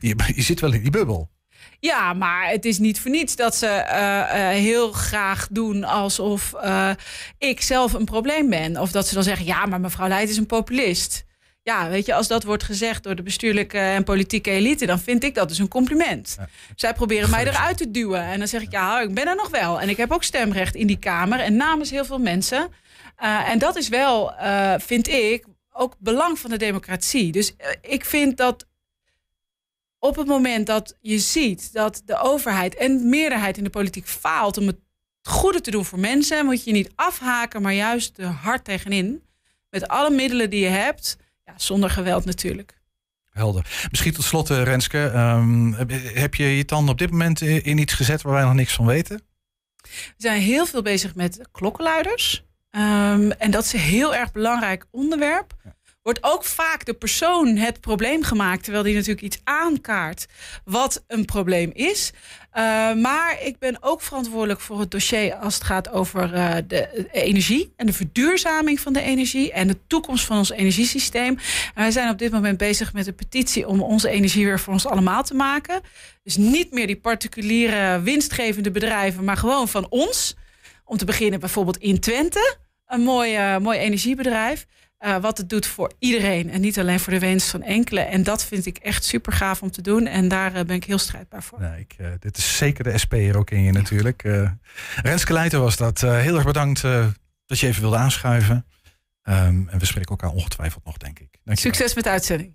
[0.16, 1.30] Je, je zit wel in die bubbel.
[1.80, 6.54] Ja, maar het is niet voor niets dat ze eh, eh, heel graag doen alsof
[6.54, 6.90] eh,
[7.38, 8.76] ik zelf een probleem ben.
[8.76, 11.24] Of dat ze dan zeggen, ja, maar mevrouw Leijt is een populist.
[11.64, 15.24] Ja, weet je, als dat wordt gezegd door de bestuurlijke en politieke elite, dan vind
[15.24, 16.36] ik dat dus een compliment.
[16.74, 18.22] Zij proberen mij eruit te duwen.
[18.22, 19.80] En dan zeg ik, ja, ik ben er nog wel.
[19.80, 22.68] En ik heb ook stemrecht in die Kamer en namens heel veel mensen.
[23.22, 27.32] Uh, en dat is wel, uh, vind ik, ook belang van de democratie.
[27.32, 28.66] Dus uh, ik vind dat
[29.98, 34.06] op het moment dat je ziet dat de overheid en de meerderheid in de politiek
[34.06, 34.78] faalt om het
[35.22, 39.22] goede te doen voor mensen, moet je niet afhaken, maar juist er hard tegenin.
[39.70, 42.80] Met alle middelen die je hebt, ja, zonder geweld natuurlijk.
[43.30, 43.86] Helder.
[43.90, 44.98] Misschien tot slot, Renske.
[44.98, 45.74] Um,
[46.14, 48.86] heb je je tanden op dit moment in iets gezet waar wij nog niks van
[48.86, 49.22] weten?
[49.82, 52.44] We zijn heel veel bezig met klokkenluiders.
[52.70, 55.54] Um, en dat is een heel erg belangrijk onderwerp.
[55.64, 60.26] Ja wordt ook vaak de persoon het probleem gemaakt, terwijl die natuurlijk iets aankaart
[60.64, 62.12] wat een probleem is.
[62.54, 67.08] Uh, maar ik ben ook verantwoordelijk voor het dossier als het gaat over uh, de
[67.12, 71.38] energie en de verduurzaming van de energie en de toekomst van ons energiesysteem.
[71.74, 74.72] En wij zijn op dit moment bezig met een petitie om onze energie weer voor
[74.72, 75.80] ons allemaal te maken.
[76.22, 80.34] Dus niet meer die particuliere winstgevende bedrijven, maar gewoon van ons.
[80.84, 84.66] Om te beginnen bijvoorbeeld in Twente, een mooi, uh, mooi energiebedrijf.
[85.04, 88.00] Uh, wat het doet voor iedereen en niet alleen voor de winst van enkele.
[88.00, 90.06] En dat vind ik echt super gaaf om te doen.
[90.06, 91.60] En daar uh, ben ik heel strijdbaar voor.
[91.60, 94.22] Nee, ik, uh, dit is zeker de SP hier ook in je natuurlijk.
[95.02, 96.00] Renske Leijten was dat.
[96.00, 96.82] heel erg bedankt
[97.46, 98.66] dat je even wilde aanschuiven.
[99.24, 101.38] Um, en we spreken elkaar ongetwijfeld nog, denk ik.
[101.44, 101.74] Dankjewel.
[101.74, 102.54] Succes met de uitzending.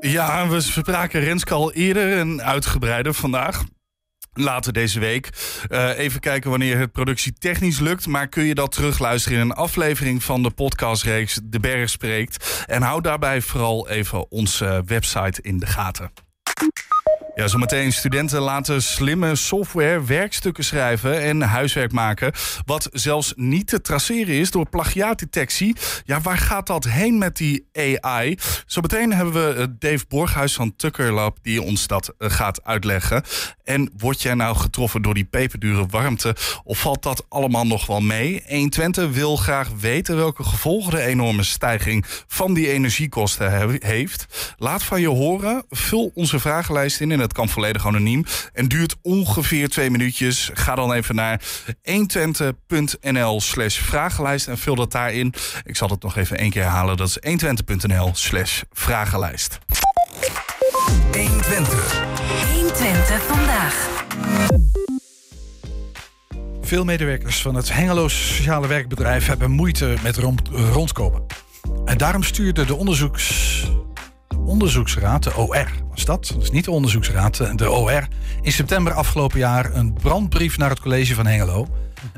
[0.00, 3.64] Ja, we spraken Renske al eerder en uitgebreider vandaag
[4.32, 5.28] later deze week.
[5.68, 8.06] Uh, even kijken wanneer het productietechnisch lukt.
[8.06, 12.64] Maar kun je dat terugluisteren in een aflevering van de podcastreeks De Berg Spreekt.
[12.66, 16.10] En hou daarbij vooral even onze website in de gaten.
[17.38, 22.32] Ja, zometeen studenten laten slimme software werkstukken schrijven en huiswerk maken.
[22.64, 25.76] Wat zelfs niet te traceren is door plagiaatdetectie.
[26.04, 28.38] Ja, waar gaat dat heen met die AI?
[28.66, 33.22] Zometeen hebben we eh, Dave Borghuis van Tucker Lab die ons dat eh, gaat uitleggen.
[33.64, 36.36] En word jij nou getroffen door die peperdure warmte?
[36.64, 38.42] Of valt dat allemaal nog wel mee?
[38.46, 44.54] 120 wil graag weten welke gevolgen de enorme stijging van die energiekosten heeft.
[44.56, 45.64] Laat van je horen.
[45.70, 48.24] Vul onze vragenlijst in en het kan volledig anoniem.
[48.52, 50.50] En duurt ongeveer twee minuutjes.
[50.54, 51.40] Ga dan even naar
[51.82, 55.34] 120.nl slash vragenlijst en vul dat daarin.
[55.64, 56.96] Ik zal het nog even één keer herhalen.
[56.96, 59.58] Dat is 120.nl slash vragenlijst.
[61.12, 62.02] 120.
[62.52, 64.06] 120 vandaag.
[66.68, 71.26] Veel medewerkers van het Hengeloos Sociale Werkbedrijf hebben moeite met rond, rondkomen.
[71.84, 73.62] En daarom stuurde de onderzoeks,
[74.48, 78.08] onderzoeksraad, de OR was dat, dus niet de onderzoeksraad, de OR,
[78.42, 81.68] in september afgelopen jaar een brandbrief naar het college van Hengelo.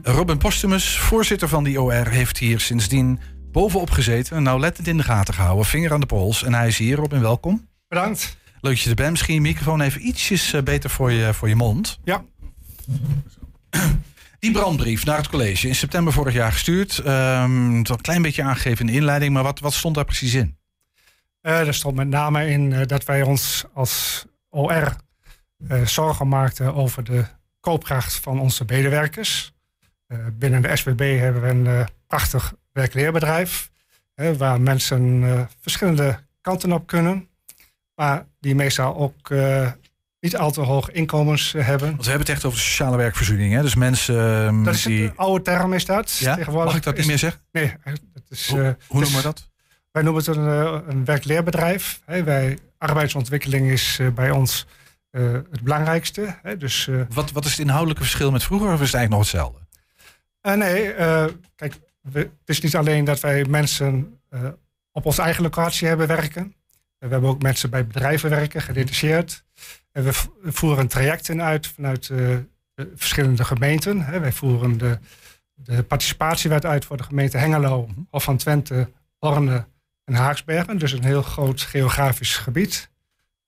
[0.03, 3.21] Robin Postumus, voorzitter van die OR, heeft hier sindsdien
[3.53, 6.43] bovenop gezeten, nauwlettend in de gaten gehouden, vinger aan de pols.
[6.45, 7.69] En hij is hier, Robin, welkom.
[7.89, 8.37] Bedankt.
[8.61, 9.11] Leuk dat je er bent.
[9.11, 11.99] Misschien je microfoon even ietsjes eh, beter voor je, voor je mond.
[12.05, 12.25] Ja.
[14.39, 16.99] Die brandbrief naar het college in september vorig jaar gestuurd.
[17.07, 20.35] Um, het een klein beetje aangegeven in de inleiding, maar wat, wat stond daar precies
[20.35, 20.59] in?
[21.43, 24.97] Uh, er stond met name in uh, dat wij ons als OR
[25.59, 27.25] uh, zorgen maakten over de
[27.61, 29.53] koopkracht van onze medewerkers.
[30.33, 33.71] binnen de SWB hebben we een prachtig werkleerbedrijf,
[34.15, 37.29] waar mensen verschillende kanten op kunnen
[37.95, 39.33] maar die meestal ook
[40.21, 41.89] niet al te hoog inkomens hebben.
[41.89, 43.55] Want we hebben het echt over sociale werkvoorziening.
[43.55, 43.63] Hè?
[43.63, 45.03] Dus mensen uh, Dat is die...
[45.03, 46.17] een oude term is dat.
[46.19, 46.39] Ja?
[46.51, 47.41] Mag ik dat niet meer zeggen?
[47.53, 47.75] Nee.
[47.85, 49.50] Dat is, hoe, uh, hoe noemen we dat?
[49.93, 52.01] Wij noemen het een, een werkleerbedrijf.
[52.05, 54.67] Wij, arbeidsontwikkeling is bij ons
[55.11, 56.37] het belangrijkste.
[56.59, 59.59] Dus, wat, wat is het inhoudelijke verschil met vroeger of is het eigenlijk nog hetzelfde?
[60.43, 60.95] nee,
[61.57, 64.21] kijk, we, het is niet alleen dat wij mensen
[64.93, 66.55] op onze eigen locatie hebben werken.
[66.99, 69.45] We hebben ook mensen bij bedrijven werken, gedetacheerd.
[69.93, 72.37] En we voeren trajecten uit vanuit uh,
[72.95, 74.21] verschillende gemeenten.
[74.21, 74.99] Wij voeren de,
[75.55, 78.01] de participatiewet uit voor de gemeente Hengelo, mhm.
[78.11, 79.67] of van Twente, Orne
[80.11, 80.79] en Haaksbergen.
[80.79, 82.91] Dus een heel groot geografisch gebied.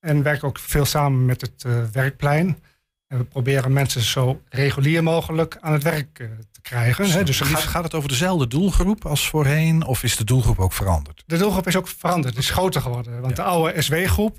[0.01, 2.63] En werken ook veel samen met het uh, werkplein.
[3.07, 7.11] En we proberen mensen zo regulier mogelijk aan het werk uh, te krijgen.
[7.11, 7.25] Hè.
[7.25, 9.85] Dus gaat, gaat, het over dezelfde doelgroep als voorheen?
[9.85, 11.23] Of is de doelgroep ook veranderd?
[11.27, 12.35] De doelgroep is ook veranderd.
[12.35, 13.21] Het is groter geworden.
[13.21, 13.43] Want ja.
[13.43, 14.37] de oude SW-groep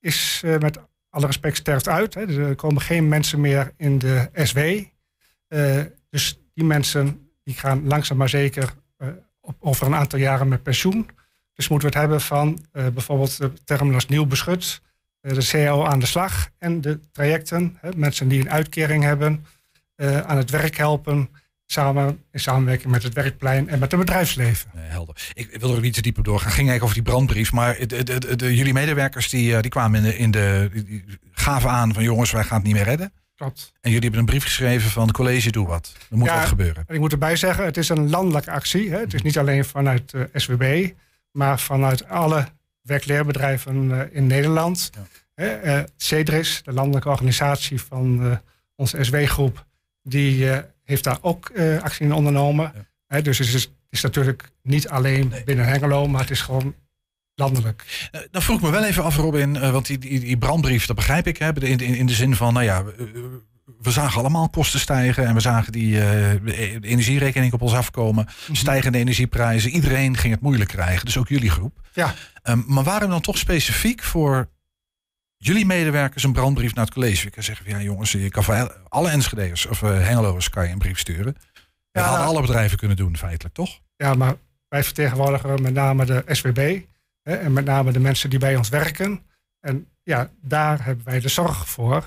[0.00, 0.78] is uh, met
[1.10, 2.14] alle respect sterft uit.
[2.14, 2.26] Hè.
[2.26, 4.58] Dus er komen geen mensen meer in de SW.
[6.10, 8.74] Dus die mensen die gaan langzaam maar zeker
[9.40, 11.08] op, over een aantal jaren met pensioen.
[11.62, 14.80] Dus moeten we het hebben van bijvoorbeeld de term als nieuw beschut
[15.22, 19.46] de CAO aan de slag en de trajecten, hè, mensen die een uitkering hebben,
[19.96, 21.28] uh, aan het werk helpen,
[21.66, 24.70] samen in samenwerking met het werkplein en met het bedrijfsleven.
[24.74, 25.30] Nee, helder.
[25.34, 26.50] Ik wil er niet te diep op doorgaan.
[26.50, 27.52] Ging eigenlijk over die brandbrief.
[27.52, 31.70] Maar de, de, de, jullie medewerkers die, die kwamen in de, in de die gaven
[31.70, 33.12] aan van jongens, wij gaan het niet meer redden.
[33.36, 33.72] Klopt.
[33.80, 35.92] En jullie hebben een brief geschreven van de college doe wat.
[36.10, 36.84] Er moet Ja, wat gebeuren.
[36.86, 38.90] En ik moet erbij zeggen, het is een landelijke actie.
[38.90, 38.98] Hè.
[38.98, 40.90] Het is niet alleen vanuit de SWB,
[41.32, 42.46] maar vanuit alle
[42.82, 44.90] werkleerbedrijven eh, in Nederland.
[45.34, 45.44] Ja.
[45.44, 48.36] Eh, CEDRIS, de landelijke organisatie van eh,
[48.76, 49.66] onze SW-groep,
[50.02, 50.50] die
[50.84, 52.72] heeft daar ook actie in ondernomen.
[53.08, 53.20] Ja.
[53.20, 55.44] Dus het is, is natuurlijk niet alleen Nee.
[55.44, 56.74] binnen Hengelo, maar het is gewoon
[57.34, 58.08] landelijk.
[58.30, 61.26] Dan vroeg ik me wel even af, Robin, want die, die, die brandbrief, dat begrijp
[61.26, 61.36] ik.
[61.38, 62.84] Hè, in, in, in de zin van, nou ja,
[63.80, 66.30] we, zagen allemaal kosten stijgen en we zagen die eh,
[66.80, 68.26] energierekening op ons afkomen.
[68.52, 71.80] Stijgende energieprijzen, iedereen ging het moeilijk krijgen, dus ook jullie groep.
[71.92, 72.14] Ja.
[72.42, 74.48] Ehm, maar waarom dan toch specifiek voor
[75.36, 77.26] jullie medewerkers een brandbrief naar het college?
[77.26, 80.66] Ik kan zeggen, van, ja jongens, je kan voor alle Enschede'ers of uh, Hengelo'ers kan
[80.66, 81.32] je een brief sturen.
[81.32, 81.42] Dat
[81.92, 83.80] Ja, hadden nou- alle bedrijven kunnen doen, feitelijk, toch?
[83.96, 84.34] Ja, maar
[84.68, 86.80] wij vertegenwoordigen met name de SWB
[87.22, 89.22] hè, en met name de mensen die bij ons werken.
[89.60, 92.04] En ja, daar hebben wij de zorg voor.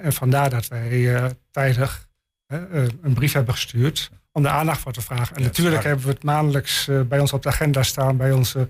[0.00, 2.08] En vandaar dat wij eh, tijdig
[2.46, 2.58] eh,
[3.02, 5.36] een brief hebben gestuurd om de aandacht voor te vragen.
[5.36, 8.32] En Ja, natuurlijk hebben we het maandelijks eh, bij ons op de agenda staan bij
[8.32, 8.68] onze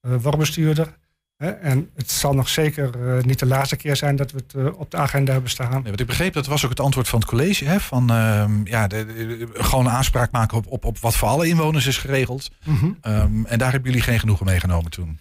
[0.00, 0.96] wormbestuurder.
[1.36, 2.90] Hè, en het zal nog zeker
[3.26, 5.72] niet de laatste keer zijn dat we het op de agenda hebben staan.
[5.72, 7.64] Nee, want ik begreep, dat was ook het antwoord van het college.
[7.64, 11.28] Hè, van ehm, ja, de, de- gewoon een aanspraak maken op, op, op wat voor
[11.28, 12.50] alle inwoners is geregeld.
[12.64, 12.90] Mhm.
[13.00, 15.18] Ehm, en daar hebben jullie geen genoegen meegenomen toen.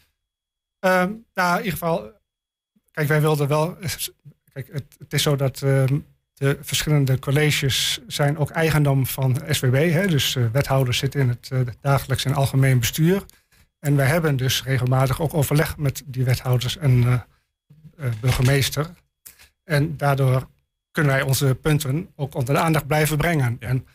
[0.80, 2.12] Ehm, nou, in ieder geval,
[2.92, 3.78] kijk, wij wilden wel.
[4.58, 6.00] Kijk, het, het is zo dat ehm,
[6.34, 9.92] de verschillende colleges zijn ook eigendom van SWB.
[9.92, 13.26] Hè, dus eh, wethouders zitten in het eh, dagelijks en algemeen bestuur.
[13.80, 17.24] En wij hebben dus regelmatig ook overleg met die wethouders en
[17.98, 18.90] eh, burgemeester.
[19.64, 20.48] En daardoor
[20.92, 23.58] kunnen wij onze punten ook onder de aandacht blijven brengen.
[23.60, 23.68] Ja.
[23.68, 23.88] En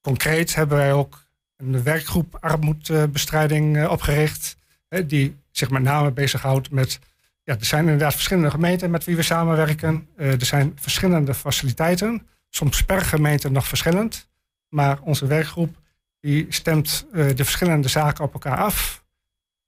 [0.00, 1.26] concreet hebben wij ook
[1.56, 4.56] een werkgroep armoedbestrijding opgericht.
[4.88, 6.98] Hè, die zich met name bezighoudt met.
[7.46, 10.08] Ja, er zijn inderdaad verschillende gemeenten met wie we samenwerken.
[10.16, 12.28] Eh, er zijn verschillende faciliteiten.
[12.48, 14.28] Soms per gemeente nog verschillend.
[14.68, 15.76] Maar onze werkgroep
[16.20, 19.04] die stemt eh, de verschillende zaken op elkaar af.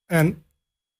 [0.06, 0.44] En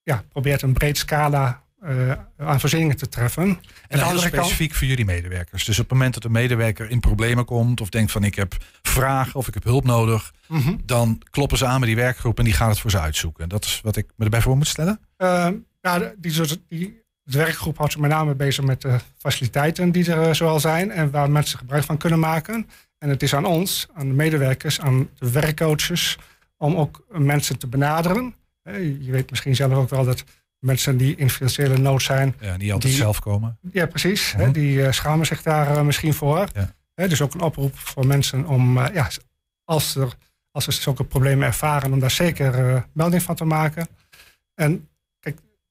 [0.02, 3.60] ja, probeert een breed scala eh, aan voorzieningen te treffen.
[3.88, 5.64] En kant- specifiek voor jullie medewerkers.
[5.64, 7.80] Dus op het moment dat een medewerker in problemen komt...
[7.80, 10.32] of denkt van ik heb vragen of ik heb hulp nodig...
[10.46, 10.76] Mhm.
[10.84, 13.48] dan kloppen ze aan met die werkgroep en die gaat het voor ze uitzoeken.
[13.48, 15.00] Dat is wat ik me erbij voor moet stellen.
[15.16, 15.54] Ehm,
[15.92, 20.12] ja, de- die, die, de werkgroep houdt zich met name bezig met de faciliteiten die
[20.12, 22.68] er eh, zoal zijn en waar mensen gebruik van kunnen maken.
[22.98, 26.18] En het is aan ons, aan de medewerkers, aan de werkcoaches,
[26.57, 28.35] om ook mensen te benaderen.
[29.01, 30.24] Je weet misschien zelf ook wel dat
[30.59, 33.59] mensen die in financiële nood zijn, Ja, niet altijd Die- zelf komen.
[33.72, 34.53] ja precies, Mhm.
[34.53, 36.48] die eh, schamen zich daar eh, misschien voor.
[36.94, 37.07] Ja.
[37.07, 39.09] Dus ook een oproep voor mensen om, ja,
[39.64, 40.12] als, er,
[40.51, 43.88] als ze zulke problemen ervaren, om daar zeker melding van te maken.
[44.55, 44.88] En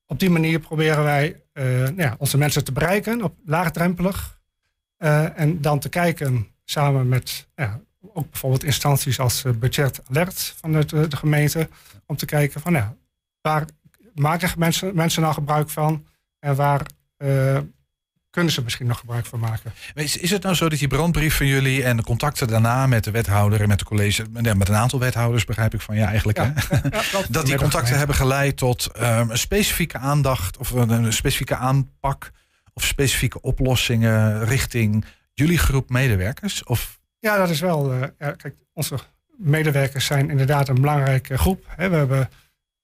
[0.08, 4.40] op die manier proberen wij eh, nou ja, onze mensen te bereiken, op laagdrempelig.
[4.98, 7.80] Eh, en dan te kijken samen met ja,
[8.14, 11.70] ook bijvoorbeeld instanties als eh, Budget Alert vanuit de, gemeente,
[12.06, 12.96] om te kijken van ja,
[13.42, 13.66] waar
[14.14, 16.06] maken mensen, mensen nou gebruik van
[16.40, 16.86] en waar
[18.30, 19.72] kunnen ze misschien nog gebruik van maken.
[19.94, 23.04] Is, is het nou zo dat die brandbrief van jullie en de contacten daarna met
[23.04, 26.38] de wethouder en met de college, met een aantal wethouders begrijp ik van ja eigenlijk,
[26.38, 26.90] Ja, hè?
[27.30, 32.32] dat die contacten hebben geleid tot ehm, een specifieke aandacht of een, een specifieke aanpak
[32.74, 36.64] of specifieke oplossingen richting jullie groep medewerkers?
[36.64, 37.92] Of Ja, dat is wel.
[37.94, 38.98] eh, ja, kijk, onze
[39.38, 41.66] medewerkers zijn inderdaad een belangrijke groep.
[41.76, 41.90] Hè.
[41.90, 42.30] We hebben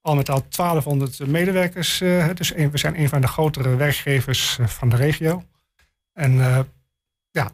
[0.03, 2.01] al met al 1200 medewerkers.
[2.01, 5.43] eh, dus een, we zijn een van de grotere werkgevers eh, van de regio.
[6.13, 6.59] En eh,
[7.31, 7.51] ja,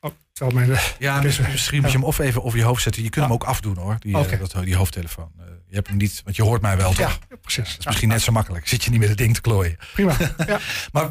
[0.00, 3.02] oh, terwijl mijn, ja, Dus, misschien, moet je hem of even over je hoofd zetten.
[3.02, 5.32] Je kunt hem ook afdoen hoor, die, dat, die hoofdtelefoon.
[5.68, 7.18] Je hebt hem niet, want je hoort mij wel toch?
[7.28, 7.68] ja, precies.
[7.70, 8.68] Dat is misschien net zo makkelijk.
[8.68, 9.76] Zit je niet met het ding te klooien.
[9.92, 10.16] Prima.
[10.46, 10.58] Ja.
[10.92, 11.10] Maar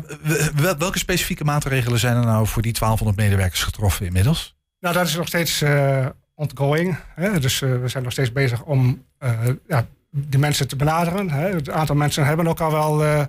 [0.55, 4.55] wel- welke specifieke maatregelen zijn er nou voor die 1200 medewerkers getroffen inmiddels?
[4.79, 5.63] Nou, dat is nog steeds
[6.35, 6.97] ongoing.
[7.15, 7.39] Hè?
[7.39, 9.05] Dus we zijn nog steeds bezig om
[9.67, 9.87] ja,
[10.17, 11.29] die mensen te benaderen.
[11.29, 11.49] Hè?
[11.49, 13.03] Het aantal mensen hebben ook al wel.
[13.03, 13.19] eh,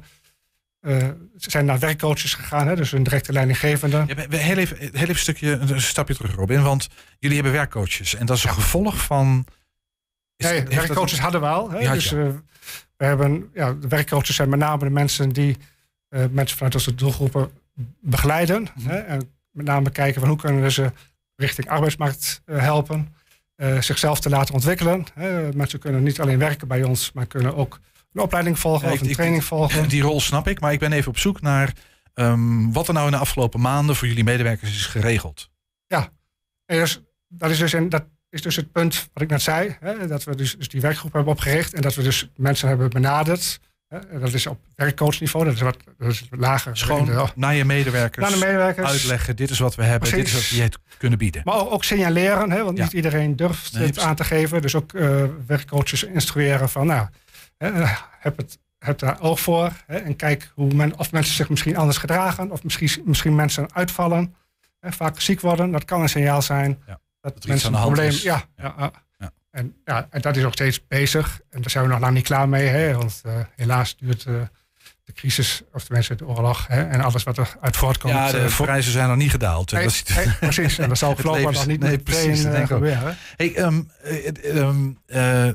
[0.80, 2.76] eh, ze zijn naar werkcoaches gegaan, hè?
[2.76, 4.04] dus een directe leidinggevende.
[4.06, 6.62] Ja, heel, even, heel even een stukje, een stapje terug, Robin.
[6.62, 8.14] Want jullie hebben werkcoaches.
[8.14, 9.46] En dat is een gevolg van.
[10.36, 11.70] is- Nee, dat- werkcoaches hadden we al.
[11.70, 11.84] Hè?
[11.86, 12.26] Had dus eh,
[12.96, 15.56] we hebben, ja, de werkcoaches zijn met name de mensen die
[16.30, 17.50] mensen vanuit onze doelgroepen
[18.00, 18.66] begeleiden.
[18.74, 18.88] Mhm.
[18.88, 18.96] Hè?
[18.98, 20.92] En met name kijken van hoe kunnen we ze
[21.36, 23.14] richting arbeidsmarkt helpen.
[23.58, 25.04] Eh, zichzelf te laten ontwikkelen.
[25.14, 25.52] Hè?
[25.52, 27.80] Mensen kunnen niet alleen werken bij ons, maar kunnen ook
[28.12, 29.88] een opleiding volgen Ja, of ik- een ik- training volgen.
[29.88, 31.72] Die rol snap ik, maar ik ben even op zoek naar
[32.14, 35.50] ehm, wat er nou in de afgelopen maanden voor jullie medewerkers is geregeld.
[36.66, 39.76] En dus, dat is dus in, dat, is dus het punt wat ik net zei.
[39.80, 41.74] Hè, dat we dus, dus die werkgroep hebben opgericht.
[41.74, 43.60] En dat we dus mensen hebben benaderd.
[44.20, 45.44] Dat is op werkcoachniveau.
[45.44, 46.76] Dat is wat dat is lager.
[46.76, 48.90] Gewoon naar je medewerkers, naar de medewerkers.
[48.90, 49.36] uitleggen.
[49.36, 50.10] Dit is wat we hebben.
[50.10, 51.42] Dit is wat je het kunnen bieden.
[51.44, 52.50] Maar ook, ook signaleren.
[52.50, 52.84] Hè, want Ja.
[52.84, 54.08] niet iedereen durft Nee, het precies.
[54.08, 54.62] aan te geven.
[54.62, 56.86] Dus ook eh, werkcoaches instrueren van...
[56.86, 57.08] Nou,
[57.58, 57.70] hè,
[58.18, 59.72] heb, het, heb daar oog voor.
[59.86, 62.50] Hè, en kijk hoe men, of mensen zich misschien anders gedragen.
[62.50, 64.34] Of misschien, misschien mensen uitvallen.
[64.80, 65.70] Hè, vaak ziek worden.
[65.70, 66.82] Dat kan een signaal zijn.
[66.86, 68.12] Ja, Dat, iets mensen aan de een probleem...
[68.22, 68.74] Ja, Ja.
[68.78, 68.90] ja.
[69.50, 71.40] En, ja, en dat is nog steeds bezig.
[71.50, 72.66] En daar zijn we nog lang niet klaar mee.
[72.66, 74.34] Hè, want eh, helaas duurt eh,
[75.04, 76.66] de crisis, of tenminste de oorlog...
[76.66, 78.12] Hè, en alles wat er uit voortkomt...
[78.14, 79.72] Ja, de eh, voor- prijzen zijn nog niet gedaald.
[79.72, 80.78] Nee, Dat is- nee, precies.
[80.78, 82.66] En dat zal voorlopig nog niet nee, precies, denk ik ook.
[82.66, 83.16] gebeuren.
[83.36, 85.50] Hey, ehm, eh, ehm, eh,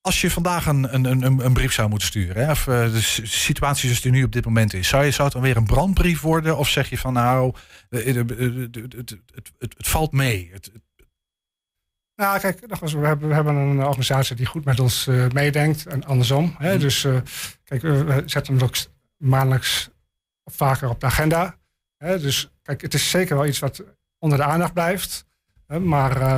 [0.00, 3.84] als je vandaag een, een, een, een brief zou moeten sturen, hè, of de situatie
[3.86, 6.20] zoals die nu op dit moment is, zou, je, zou het dan weer een brandbrief
[6.20, 6.56] worden?
[6.56, 7.54] Of zeg je van nou,
[7.88, 8.30] het, het,
[8.96, 9.16] het,
[9.58, 10.50] het, valt mee?
[10.52, 10.70] Het-
[12.20, 16.04] Nou, kijk, we, hebben, we hebben een organisatie die goed met ons eh, meedenkt en
[16.04, 16.54] andersom.
[16.58, 16.70] Hè?
[16.70, 16.80] Mhm.
[16.80, 17.16] Dus eh,
[17.64, 18.76] kijk, we, zetten het ook
[19.16, 19.90] maandelijks
[20.44, 21.56] vaker op de agenda.
[21.96, 22.18] Hè?
[22.18, 23.84] Dus kijk, het is zeker wel iets wat
[24.18, 25.24] onder de aandacht blijft.
[25.66, 25.78] Hè?
[25.78, 26.36] Maar eh,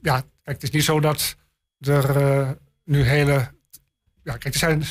[0.00, 1.36] ja, kijk, het is niet zo dat
[1.78, 2.50] er eh,
[2.84, 3.52] nu hele...
[4.22, 4.84] Ja, kijk, er zijn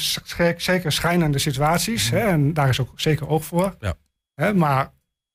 [0.57, 2.09] zeker schrijnende situaties.
[2.09, 2.19] Hè?
[2.19, 3.75] En daar is ook zeker oog voor.
[3.79, 3.95] Ja.
[4.33, 4.53] Hè?
[4.53, 4.79] Maar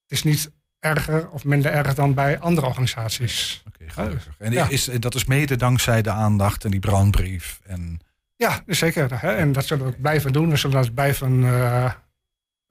[0.03, 3.63] het is niet erger of minder erg dan bij andere organisaties.
[3.93, 4.29] Gelukkig.
[4.39, 7.61] En is, dat is mede dankzij de aandacht en die brandbrief.
[7.67, 8.01] En,
[8.37, 9.21] Ja, zeker.
[9.21, 9.35] Hè?
[9.35, 10.51] En dat zullen we ook blijven doen.
[10.51, 11.85] We zullen dat blijven eh,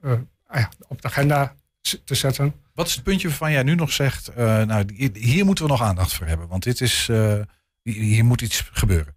[0.00, 0.12] eh,
[0.46, 1.54] ah op de agenda
[2.04, 2.54] te zetten.
[2.74, 5.82] wat is het puntje waarvan jij nu nog zegt, eh, nou, hier moeten we nog
[5.82, 7.10] aandacht voor hebben, want dit is,
[7.82, 9.16] hier moet iets gebeuren.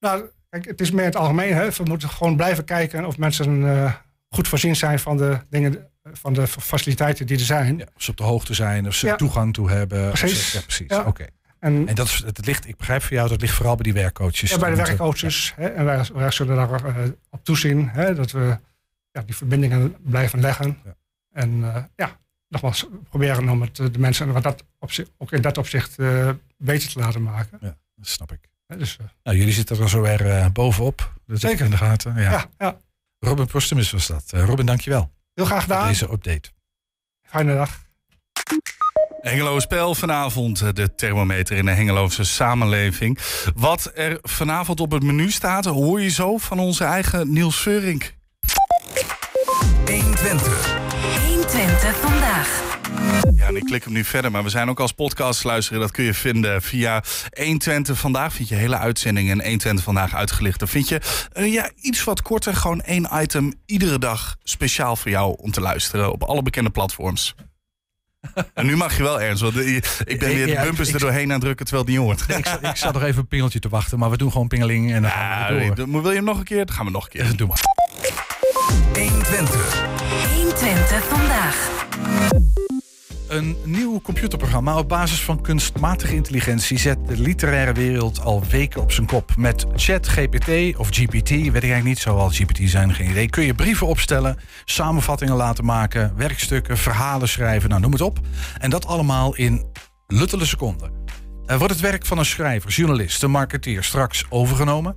[0.00, 1.54] Nou, kijk, het is meer in het algemeen.
[1.54, 1.70] Hè?
[1.70, 3.94] We moeten gewoon blijven kijken of mensen
[4.28, 7.78] goed voorzien zijn van de dingen, van de faciliteiten die er zijn.
[7.78, 9.16] Ja, of ze op de hoogte zijn, of ze Ja.
[9.16, 10.04] toegang toe hebben.
[10.04, 10.52] ze- Precies.
[10.52, 10.90] ja, precies.
[11.06, 11.26] Oké.
[11.58, 13.92] En En dat is, het ligt, ik begrijp voor jou, dat ligt vooral bij die
[13.92, 14.50] werkcoaches.
[14.50, 15.52] ja, bij de werkcoaches.
[15.56, 15.66] Hè?
[15.68, 17.88] En wij, wij zullen daar eh, op toezien.
[17.88, 18.14] Hè?
[18.14, 18.58] Dat we
[19.12, 20.78] ja, die verbindingen blijven leggen.
[21.32, 25.42] En eh, ja, nogmaals, proberen om het, eh, de mensen wat dat opzicht, ook in
[25.42, 25.96] dat opzicht
[26.58, 27.58] beter te laten maken.
[27.60, 28.38] Ja, dat snap ik.
[28.78, 31.12] Dus, Nou, jullie zitten er zo weer bovenop.
[31.26, 31.64] Dat Zeker.
[31.64, 32.14] in de gaten.
[32.20, 32.46] Ja.
[32.58, 32.76] ja.
[33.18, 34.24] Robin Postumus was dat.
[34.30, 35.86] Robin, dankjewel heel graag gedaan.
[35.86, 36.50] deze update.
[37.22, 37.82] Fijne dag.
[39.20, 43.18] Hengelo Spel vanavond, eh, de thermometer in de Hengeloze samenleving.
[43.54, 48.14] Wat er vanavond op het menu staat, hoor je zo van onze eigen Niels Veurink.
[51.26, 52.73] 120 vandaag.
[53.36, 55.80] Ja, en ik klik hem nu verder, maar we zijn ook als podcast luisteren.
[55.80, 57.02] Dat kun je vinden via
[57.36, 58.32] 120 Vandaag.
[58.32, 60.58] Vind je hele uitzendingen en 120 Vandaag uitgelicht.
[60.58, 61.00] Dan vind je
[61.32, 65.60] eh, ja, iets wat korter, gewoon één item iedere dag speciaal voor jou om te
[65.60, 67.34] luisteren op alle bekende platforms.
[68.54, 71.30] En nu mag je wel ernst, want ik ben weer de bumpers er doorheen aan
[71.30, 72.38] het drukken terwijl het niet hoort.
[72.38, 74.92] Ik, zat- ik zat nog even een pingeltje te wachten, maar we doen gewoon pingeling
[74.92, 75.88] en dan Ja, gaan we door.
[75.88, 76.66] nee, wil je hem nog een keer?
[76.66, 77.36] Dan gaan we nog een keer.
[77.36, 77.60] Doe maar.
[80.34, 81.72] 120 vandaag.
[83.34, 88.92] Een nieuw computerprogramma op basis van kunstmatige intelligentie zet de literaire wereld al weken op
[88.92, 89.36] zijn kop.
[89.36, 93.30] Met ChatGPT of GPT, weet ik eigenlijk niet, zou al GPT zijn, geen idee.
[93.30, 98.18] Kun je brieven opstellen, samenvattingen laten maken, werkstukken, verhalen schrijven, nou noem het op.
[98.58, 99.66] En dat allemaal in
[100.06, 100.92] luttele seconden.
[101.46, 104.96] Er wordt het werk van een schrijver, journalist, een marketeer straks overgenomen.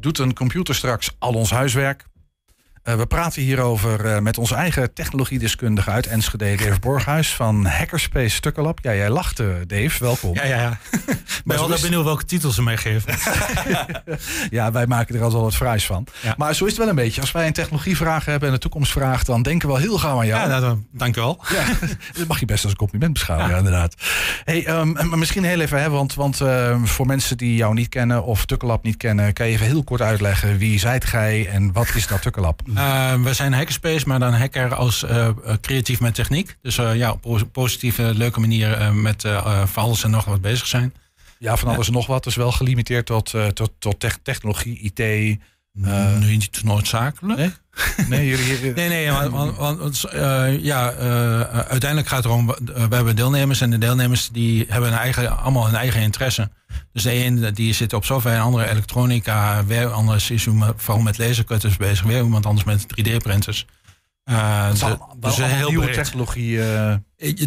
[0.00, 2.08] Doet een computer straks al ons huiswerk.
[2.82, 8.28] Eh, we praten hierover eh, met onze eigen technologiedeskundige uit Enschede, Dave Borghuis van Hackerspace
[8.34, 8.78] Stukkelab.
[8.82, 10.04] Ja, jij lachte, Dave.
[10.04, 10.34] Welkom.
[10.34, 10.78] Ja, ja, ja.
[11.40, 13.14] Ik ben is- benieuwd welke titels ze meegeven.
[14.50, 16.06] Ja, wij maken er altijd wel wat fraais van.
[16.22, 16.34] Ja.
[16.36, 17.20] Maar zo is het wel een beetje.
[17.20, 20.26] Als wij een technologievraag hebben en een toekomstvraag, dan denken we wel heel gauw aan
[20.26, 20.50] jou.
[20.50, 21.44] Ja, nou, dank u wel.
[21.52, 21.64] Ja,
[22.18, 23.56] dat mag je best als een compliment beschouwen, ja.
[23.56, 23.94] inderdaad.
[24.44, 27.88] Hey, ehm, maar misschien heel even, hè, want, want ehm, voor mensen die jou niet
[27.88, 31.72] kennen of Tukkelab niet kennen, kan je even heel kort uitleggen wie zijt gij en
[31.72, 32.62] wat is dat Tukkelab?
[32.74, 36.56] Eh, we zijn hackerspace, maar dan hacker als eh, eh, creatief met techniek.
[36.62, 39.24] Dus ja, op positieve, leuke manier met
[39.64, 40.94] van alles en nog wat bezig zijn.
[41.38, 42.24] Ja, van alles en nog wat.
[42.24, 44.98] Dus wel gelimiteerd tot, tot, tot tech- technologie, IT.
[46.18, 47.38] Nu niet noodzakelijk.
[47.38, 47.52] Nee?
[48.08, 48.72] Nee, jullie...
[48.74, 50.00] Nee, nee, want, want, want,
[50.60, 50.92] ja,
[51.68, 55.66] uiteindelijk gaat het erom, we hebben deelnemers en de deelnemers die hebben een eigen, allemaal
[55.66, 56.50] hun eigen interesse.
[56.92, 61.02] Dus de een die zit op software, een andere elektronica, weer anders is iemand vooral
[61.02, 63.66] met lasercutters bezig, weer iemand anders met 3D-printers.
[64.24, 65.94] Het is allemaal- wel allemaal nieuwe breed.
[65.96, 66.62] technologie.
[66.62, 66.94] eh,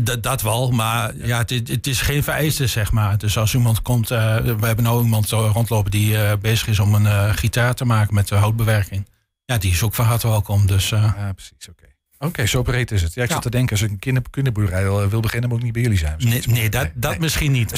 [0.01, 3.17] Dat, dat wel, maar ja, het, is- het is geen vereiste, zeg maar.
[3.17, 6.93] Dus als iemand komt, eh, we hebben nou iemand rondlopen die eh, bezig is om
[6.95, 9.07] een eh, gitaar te maken met eh, houtbewerking.
[9.45, 10.67] Ja, die is ook van harte welkom.
[10.67, 11.69] Dus eh, ja, precies.
[11.69, 11.85] Oké.
[12.23, 13.13] Oké, zo breed is het.
[13.13, 13.33] Ja, ik Ja.
[13.33, 15.81] zat te denken, als ik een kinder, kinderboerderij wil, wil beginnen, moet ik niet bij
[15.81, 16.15] jullie zijn.
[16.17, 17.19] Nee, nee dat, dat nee.
[17.19, 17.71] misschien niet.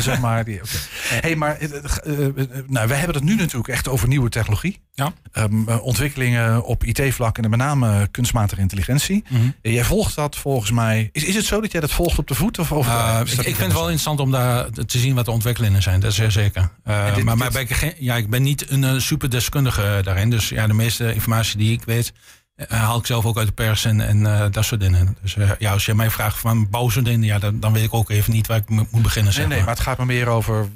[0.00, 0.60] Zeg maar, die,
[1.20, 2.34] hey, maar eh, eh, eh,
[2.66, 4.80] nou, we hebben het nu natuurlijk echt over nieuwe technologie.
[4.94, 5.12] Ja.
[5.32, 9.24] Ehm, eh, ontwikkelingen op IT-vlak en met name kunstmatige intelligentie.
[9.28, 9.42] Mhm.
[9.62, 11.08] Eh, Jij volgt dat volgens mij.
[11.12, 12.58] Is, is het zo dat jij dat volgt op de voet?
[12.58, 15.82] Of, of Uh, ik, vind het wel interessant om daar te zien wat de ontwikkelingen
[15.82, 16.00] zijn.
[16.00, 16.70] Dat is zeer zeker.
[16.86, 20.00] Uh, dit- maar maar dit- ben ik, geen- ja, ik ben niet een eh, superdeskundige
[20.02, 20.30] daarin.
[20.30, 22.14] Dus ja, de meeste informatie die ik weet, eh,
[22.68, 25.16] haal ik zelf ook uit de pers en, en eh, dat soort dingen.
[25.22, 27.84] Dus eh, ja, als je mij vraagt van bouw zo'n ding, ja, dan, dan weet
[27.84, 29.32] ik ook even niet waar ik mo- moet beginnen.
[29.32, 30.68] Zeg Nee, nee, maar het gaat me meer over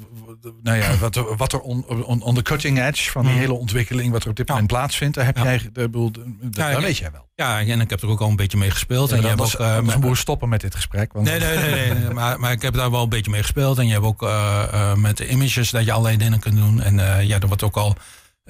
[0.63, 3.39] nou ja, wat, er- wat er on, on, on the cutting edge van die Mhm.
[3.39, 4.53] hele ontwikkeling, wat er op dit Ja.
[4.53, 5.43] moment plaatsvindt, daar heb Ja.
[5.43, 7.25] jij, de, de- de- Ja, dat weet jij wel.
[7.35, 9.11] Ja, en ik heb er ook al een beetje mee gespeeld.
[9.11, 11.13] En dan, hebt ook, eh, met- we stoppen met dit gesprek.
[11.13, 13.41] Want Nee, nee, nee, nee, nee, maar, maar ik heb daar wel een beetje mee
[13.41, 13.77] gespeeld.
[13.77, 16.81] En je hebt ook eh, eh, met de images dat je allerlei dingen kunt doen.
[16.81, 17.95] En eh, ja, er wordt ook al eh,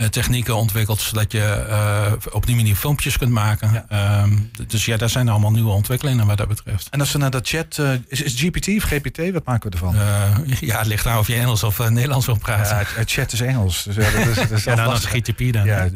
[0.09, 3.71] technieken ontwikkeld zodat je eh, op die manier filmpjes kunt maken.
[3.73, 3.85] Ja.
[3.89, 4.37] Ehm,
[4.67, 6.89] dus ja, daar zijn allemaal nieuwe ontwikkelingen wat dat betreft.
[6.89, 9.77] En als we naar dat chat, eh, is, is GPT of GPT, wat maken we
[9.77, 9.95] ervan?
[9.95, 12.77] Eh, ja, het ligt aan of je Engels of eh, Nederlands wil praten.
[12.77, 13.83] Ja, het, chat is Engels.
[13.83, 15.11] Dus ja, dat is, dat is dan als lastig.
[15.11, 15.65] GTP dan.
[15.65, 15.89] Ja.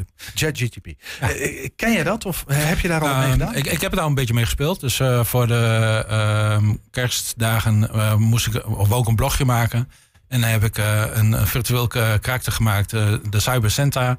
[1.20, 3.56] Eh, eh, ken je dat of heb je daar al mee Ehm, gedaan?
[3.56, 4.80] ik, ik heb er al een beetje mee gespeeld.
[4.80, 9.89] Dus eh, voor de ehm, kerstdagen eh, moest ik of ik een blogje maken.
[10.30, 14.17] En dan heb ik eh, een, virtueel eh, karakter gemaakt, eh, de Cyber.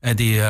[0.00, 0.40] En die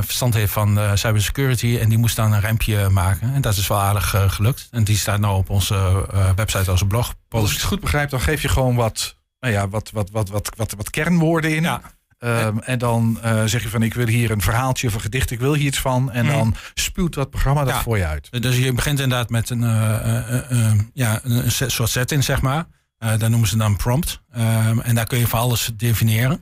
[0.00, 1.78] verstand heeft van cybersecurity.
[1.80, 3.34] En die moest dan een rempje maken.
[3.34, 4.68] En dat is wel aardig gelukt.
[4.70, 7.52] En die staat nou op onze website als een Als ik blogpost.
[7.52, 10.74] het goed begrijp, dan geef je gewoon wat, nou ja, wat, wat, wat, wat, wat,
[10.76, 11.62] wat kernwoorden in.
[11.62, 11.80] Ja.
[12.18, 15.40] Ehm, en dan zeg je van ik wil hier een verhaaltje of een gedicht, ik
[15.40, 16.10] wil hier iets van.
[16.12, 16.34] En Mhm.
[16.34, 17.82] dan spuwt dat programma dat Ja.
[17.82, 18.42] voor je uit.
[18.42, 22.66] Dus je begint inderdaad met een, eh, eh, ja, een soort setting, zeg maar.
[23.00, 24.20] Eh dat noemen ze dan prompt.
[24.32, 26.40] Ehm, en daar kun je van alles definiëren.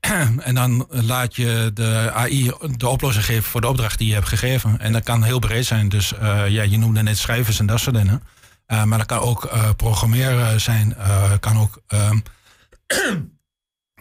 [0.48, 4.28] en dan laat je de AI de oplossing geven voor de opdracht die je hebt
[4.28, 4.80] gegeven.
[4.80, 5.88] En dat kan heel breed zijn.
[5.88, 8.22] Dus eh, ja, je noemde net schrijvers en dat soort dingen.
[8.66, 10.96] Eh, maar dat kan ook programmeren zijn.
[11.40, 12.18] kan ook ehm,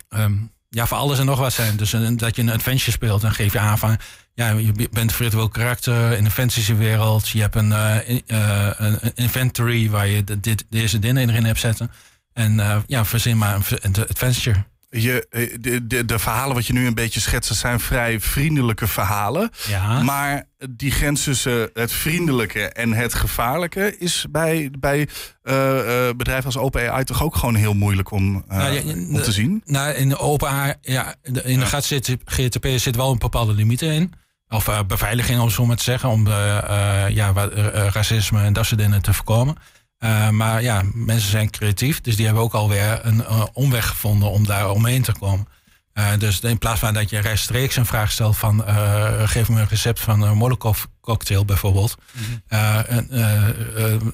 [0.70, 1.78] ja, voor alles en nog wat zijn.
[1.78, 3.98] Dus dat je een adventure speelt en geef je aan van...
[4.36, 7.30] Ja, je bent virtueel karakter in de fantasywereld.
[7.30, 7.96] Je hebt een, eh,
[8.28, 11.92] eh, een een inventory waar je de- dit, deze dingen erin hebt zetten.
[12.34, 14.64] En eh, ja, verzin maar een adventure.
[14.90, 15.28] Je,
[15.60, 19.50] de, de, de verhalen wat je nu een beetje schetst, zijn vrij vriendelijke verhalen.
[19.68, 20.02] Ja.
[20.04, 25.08] Maar die grens tussen het vriendelijke en het gevaarlijke is bij, bij
[26.16, 29.62] bedrijven als OpenAI toch ook gewoon heel moeilijk om, Nou, ja, om te zien.
[29.66, 34.14] Nou, in de open ja, in de GTP, GTP zit wel een bepaalde limieten in.
[34.50, 36.10] Of eh, beveiliging, om zo maar te zeggen.
[36.10, 39.56] Om eh, ja, wat, eh, eh, racisme en dat soort dingen te voorkomen.
[40.32, 42.02] Maar ja, mensen zijn creatief.
[42.02, 45.48] Dus die hebben ook alweer een omweg gevonden om daar omheen te komen.
[46.18, 48.64] Dus in plaats van dat je rechtstreeks een vraag stelt van...
[49.26, 51.96] geef me een recept van een Molotov cocktail bijvoorbeeld.
[52.48, 53.08] En,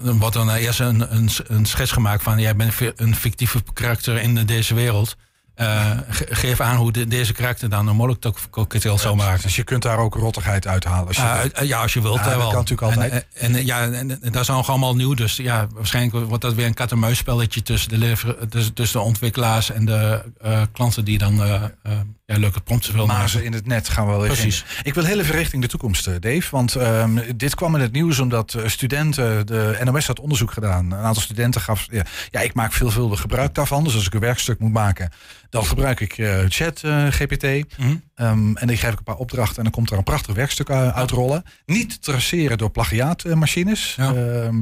[0.01, 2.39] dan wordt dan eerst een, een, een schets gemaakt van...
[2.39, 5.15] jij bent een fictieve karakter in deze wereld.
[5.56, 9.41] Eh, ge- geef aan hoe de- deze karakter dan een Molotov cocktail zou maken.
[9.41, 11.08] Dus je kunt daar ook rottigheid uithalen.
[11.08, 12.16] Als je Ah, uit- ja, als je wilt.
[12.16, 12.47] Ja, eh, dat wel.
[12.49, 13.12] kan natuurlijk altijd.
[13.12, 15.14] En, en, en, ja, en, en dat is nog allemaal nieuw.
[15.14, 19.72] Dus ja, waarschijnlijk wordt dat weer een kat-en-muisspelletje tussen de, lever, tussen, tussen de ontwikkelaars
[19.72, 21.91] en de eh, klanten die dan eh, eh,
[22.26, 23.43] ja, leuke prompts willen mazen maken.
[23.45, 24.66] in het net gaan we wel even Precies.
[24.78, 24.84] in.
[24.84, 26.47] Ik wil heel even richting de toekomst, eh, Dave.
[26.52, 30.91] Want ehm, dit kwam in het nieuws omdat eh, studenten, de NOS had onderzoek gedaan.
[30.91, 33.84] Een aantal studenten gaf, ja, ja, ik maak veelvuldig gebruik daarvan.
[33.84, 35.12] Dus als ik een werkstuk moet maken,
[35.52, 37.43] dan gebruik ik eh, chat eh, GPT.
[37.43, 37.95] Mhm.
[38.16, 40.70] Ehm, en dan geef ik een paar opdrachten en dan komt er een prachtig werkstuk
[40.70, 41.43] uh, uitrollen.
[41.66, 43.95] Niet traceren door plagiaatmachines.
[43.95, 44.14] Ja.
[44.14, 44.62] Ehm,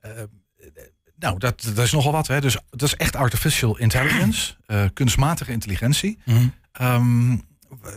[0.00, 0.10] eh,
[1.16, 2.26] nou, dat, dat is nogal wat.
[2.26, 2.40] Hè?
[2.40, 6.18] Dus dat is echt artificial intelligence, eh, kunstmatige intelligentie.
[6.72, 7.36] Ehm,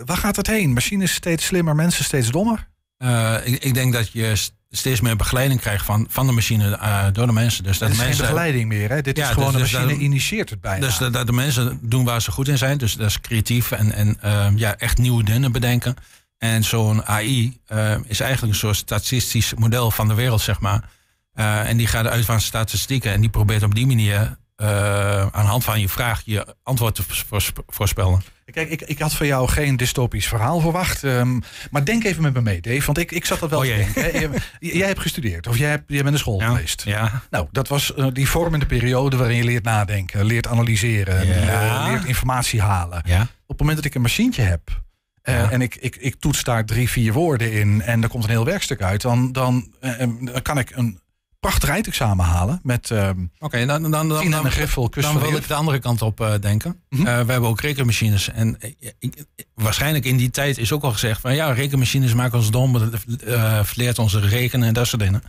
[0.05, 0.73] waar gaat het heen?
[0.73, 2.67] Machines steeds slimmer, mensen steeds dommer?
[2.97, 4.35] Eh, ik, ik denk dat je
[4.69, 7.63] steeds meer begeleiding krijgt van, van de machine eh, door de mensen.
[7.63, 8.89] Dus dat is de geen mensen begeleiding meer.
[8.89, 9.01] Hè?
[9.01, 10.85] Dit Ja, is gewoon dus- een dus machine dat- initieert het bijna.
[10.85, 12.77] Dus dat, dat de mensen doen waar ze goed in zijn.
[12.77, 15.95] Dus dat is creatief en, en ehm, ja, echt nieuwe dingen bedenken.
[16.37, 20.89] En zo'n AI eh, is eigenlijk een soort statistisch model van de wereld, zeg maar.
[21.33, 25.43] Eh, en die gaat uit van statistieken en die probeert op die manier eh, aan
[25.43, 28.21] de hand van je vraag je antwoord te voors- voorspellen.
[28.51, 31.03] Kijk, ik, ik had van jou geen dystopisch verhaal verwacht.
[31.03, 31.39] ehm,
[31.71, 32.85] maar denk even met me mee, Dave.
[32.85, 34.01] Want ik, ik zat dat wel Oh te denken.
[34.03, 34.09] hè.
[34.19, 34.29] Jij-
[34.59, 36.81] Jij hebt gestudeerd of jij, hebt, jij bent naar school geweest.
[36.85, 37.21] Ja.
[37.29, 41.85] Nou, dat was eh, die vormende periode waarin je leert nadenken, leert analyseren, Ja.
[41.85, 43.01] eh, leert informatie halen.
[43.05, 43.21] Ja.
[43.21, 44.81] Op het moment dat ik een machientje heb
[45.23, 45.51] Ja.
[45.51, 48.45] en ik, ik, ik toets daar drie, vier woorden in en er komt een heel
[48.45, 49.73] werkstuk uit, dan, dan,
[50.19, 50.99] dan kan ik een
[51.47, 52.59] prachtig eindexamen halen.
[52.63, 56.01] Met ehm Oké, dan, dan, dan, dan, een griffel, dan wil ik de andere kant
[56.01, 56.81] op eh, denken.
[56.89, 57.07] Mhm.
[57.07, 58.29] Eh, we hebben ook rekenmachines.
[58.29, 62.37] En eh, ik- waarschijnlijk in die tijd is ook al gezegd van ja, rekenmachines maken
[62.37, 62.91] ons dom,
[63.25, 65.21] eh verleert ons rekenen en dat soort dingen.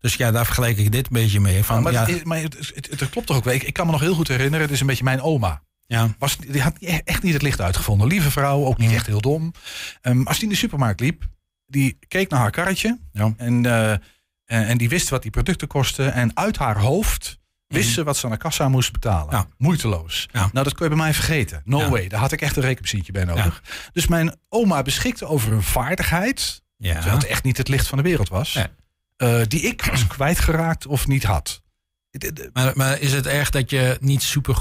[0.00, 1.64] Dus ja, daar vergelijk ik dit een beetje mee.
[1.64, 3.46] Van, maar, ja, het, maar het, het, het klopt toch ook.
[3.46, 5.62] Ik, ik kan me nog heel goed herinneren, het is een beetje mijn oma.
[5.86, 8.06] ja, Was, die had e- echt niet het licht uitgevonden.
[8.08, 8.96] Lieve vrouw, ook niet Ja.
[8.96, 9.52] echt heel dom.
[10.00, 11.22] Ehm, als die in de supermarkt liep,
[11.66, 12.98] die keek naar haar karretje.
[13.12, 13.34] Ja.
[13.36, 13.64] En,
[14.48, 16.12] en, en die wist wat die producten kostten.
[16.12, 19.26] En uit haar hoofd wist ze wat ze aan de kassa moest betalen.
[19.26, 19.36] Mhm.
[19.36, 19.46] Ja.
[19.56, 20.28] Moeiteloos.
[20.32, 20.40] Ja.
[20.52, 21.62] Nou, dat kon je bij mij vergeten.
[21.64, 21.88] No Ja.
[21.88, 22.08] way.
[22.08, 23.62] Daar had ik echt een rekenmachientje bij nodig.
[23.92, 26.62] Dus mijn oma beschikte over een vaardigheid.
[26.76, 27.00] ja.
[27.00, 28.54] Het echt niet het licht van de wereld was.
[28.54, 28.66] Nee.
[29.16, 31.62] eh, die ik was kwijtgeraakt of niet had.
[32.52, 34.56] Maar, maar is het erg dat je niet super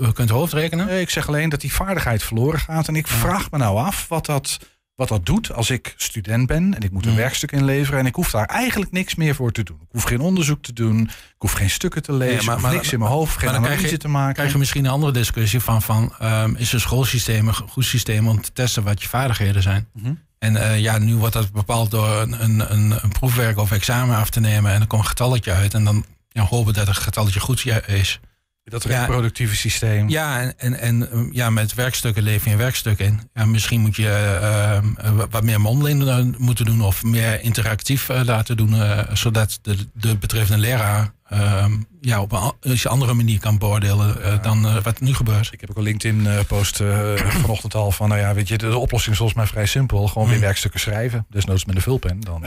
[0.00, 0.86] eh, kunt hoofdrekenen?
[0.86, 2.88] Nee, ik zeg alleen dat die vaardigheid verloren gaat.
[2.88, 4.58] En ik vraag me nou af wat dat,
[4.94, 7.16] wat dat doet als ik student ben en ik moet een Mm.
[7.16, 7.98] werkstuk inleveren.
[8.00, 9.76] En ik hoef daar eigenlijk niks meer voor te doen.
[9.80, 11.00] Ik hoef geen onderzoek te doen.
[11.08, 12.34] Ik hoef geen stukken te lezen.
[12.34, 14.08] Maar- ik hoef maar- niks in mijn hoofd, geen maar dan krijg analyse je- te
[14.08, 14.34] maken.
[14.34, 18.28] krijg je misschien een andere discussie van, van ehm, is een schoolsysteem een goed systeem
[18.28, 19.86] om te testen wat je vaardigheden zijn?
[19.92, 20.12] Mhm.
[20.38, 24.16] En eh, ja, nu wordt dat bepaald door een, een, een, een proefwerk of examen
[24.16, 26.96] af te nemen en er komt een getalletje uit en dan ja, hopen dat het
[26.96, 28.20] getalletje goed is.
[28.64, 28.98] Dat Ja.
[29.00, 30.08] reproductieve systeem.
[30.08, 33.20] Ja, en, en, en um, ja, met werkstukken lever je een werkstuk in.
[33.34, 37.40] Ja, misschien moet je eh, ehm, eh, wat meer mondeling eh, moeten doen of meer
[37.42, 38.74] interactief eh, laten doen,
[39.12, 44.22] zodat de, de betreffende leraar ehm, ja, op een a- een andere manier kan beoordelen
[44.24, 45.52] eh, dan eh, wat nu gebeurt.
[45.52, 48.78] Ik heb ook een LinkedIn-post eh, vanochtend al van, nou ja, weet je, de, de
[48.78, 50.06] oplossing is volgens mij vrij simpel.
[50.08, 50.42] Gewoon weer Mm.
[50.42, 51.26] werkstukken schrijven.
[51.30, 52.20] Desnoods met een vulpen.
[52.20, 52.44] Dan,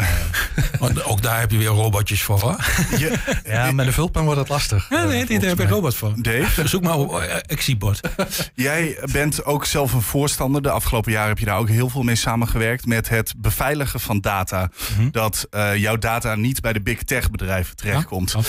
[1.05, 2.39] ook daar heb je weer robotjes voor.
[2.39, 2.55] Hoor.
[2.97, 4.89] Je, ja, met een vulpen wordt het lastig.
[4.89, 6.13] Ja, nee, daar heb ik robot voor.
[6.21, 7.99] Dave, Zoek maar op Exibot.
[8.53, 10.61] jij bent ook zelf een voorstander.
[10.61, 12.85] De afgelopen jaren heb je daar ook heel veel mee samengewerkt.
[12.85, 14.69] Met het beveiligen van data.
[14.97, 15.09] Mhm.
[15.11, 18.31] Dat jouw data niet bij de big tech bedrijven terechtkomt.
[18.31, 18.39] Ja,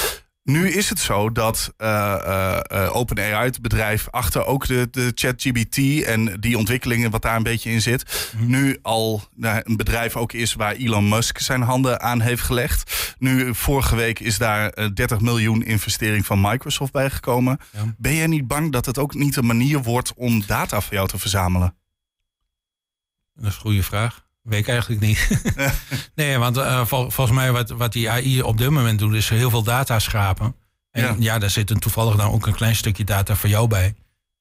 [0.46, 6.02] Nu is het zo dat eh, eh, OpenAI, het bedrijf achter ook de, de ChatGPT
[6.04, 8.46] en die ontwikkelingen wat daar een beetje in zit, Mhm.
[8.50, 13.14] nu al nou, een bedrijf ook is waar Elon Musk zijn handen aan heeft gelegd.
[13.18, 17.58] Nu, vorige week is daar eh, 30 miljoen investering van Microsoft bijgekomen.
[17.72, 17.94] Ja.
[17.98, 21.08] Ben jij niet bang dat het ook niet een manier wordt om data voor jou
[21.08, 21.76] te verzamelen?
[23.34, 24.25] Dat is een goede vraag.
[24.46, 25.40] Weet ik eigenlijk niet.
[26.14, 29.28] nee, want eh, vol- volgens mij wat, wat die AI op dit moment doet, is
[29.28, 30.54] heel veel data schrapen.
[30.90, 31.14] En Ja.
[31.18, 33.94] ja, daar zit een toevallig dan ook een klein stukje data voor jou bij.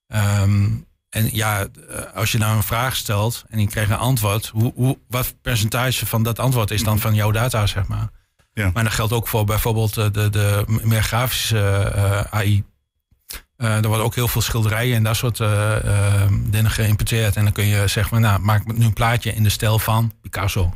[0.06, 0.68] Ehm,
[1.08, 4.72] en ja, eh, als je nou een vraag stelt en je krijgt een antwoord, hoe,
[4.74, 8.08] hoe, wat percentage van dat antwoord is dan van jouw data, zeg maar.
[8.52, 8.70] Ja.
[8.74, 11.58] Maar dat geldt ook voor bijvoorbeeld eh, de, de meer grafische
[11.94, 12.64] eh, AI.
[13.56, 15.76] Eh, er worden ook heel veel schilderijen en dat soort eh,
[16.22, 17.36] eh, dingen geïmporteerd.
[17.36, 20.12] En dan kun je zeggen, van, nou, maak nu een plaatje in de stijl van
[20.20, 20.72] Picasso.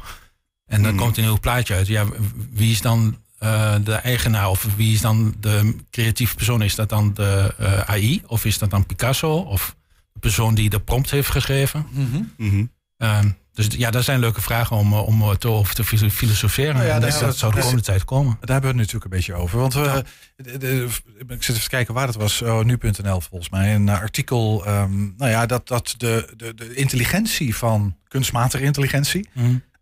[0.67, 1.03] En dan Mhm.
[1.03, 1.87] komt een heel plaatje uit.
[1.87, 2.05] Ja,
[2.53, 6.63] wie is dan eh, de eigenaar of wie is dan de creatieve persoon?
[6.63, 9.77] Is dat dan de eh, AI of is dat dan Picasso of
[10.13, 11.87] de persoon die de prompt heeft geschreven?
[12.37, 12.65] Mhm.
[13.01, 16.75] Ehm, dus ja, dat zijn leuke vragen om, eh, om te, over te filo- filosoferen.
[16.75, 18.37] Nou ja, En daar- dat, dat zou de komende tijd komen.
[18.41, 19.59] Daar hebben we het natuurlijk een beetje over.
[19.59, 20.05] Want we,
[20.37, 20.89] de- de-
[21.29, 22.43] ik zit even te kijken waar het was.
[22.43, 23.75] Oh, nu.nl volgens mij.
[23.75, 24.65] Een artikel.
[24.67, 29.29] ehm, nou ja, dat, dat de, de, de intelligentie van kunstmatige intelligentie.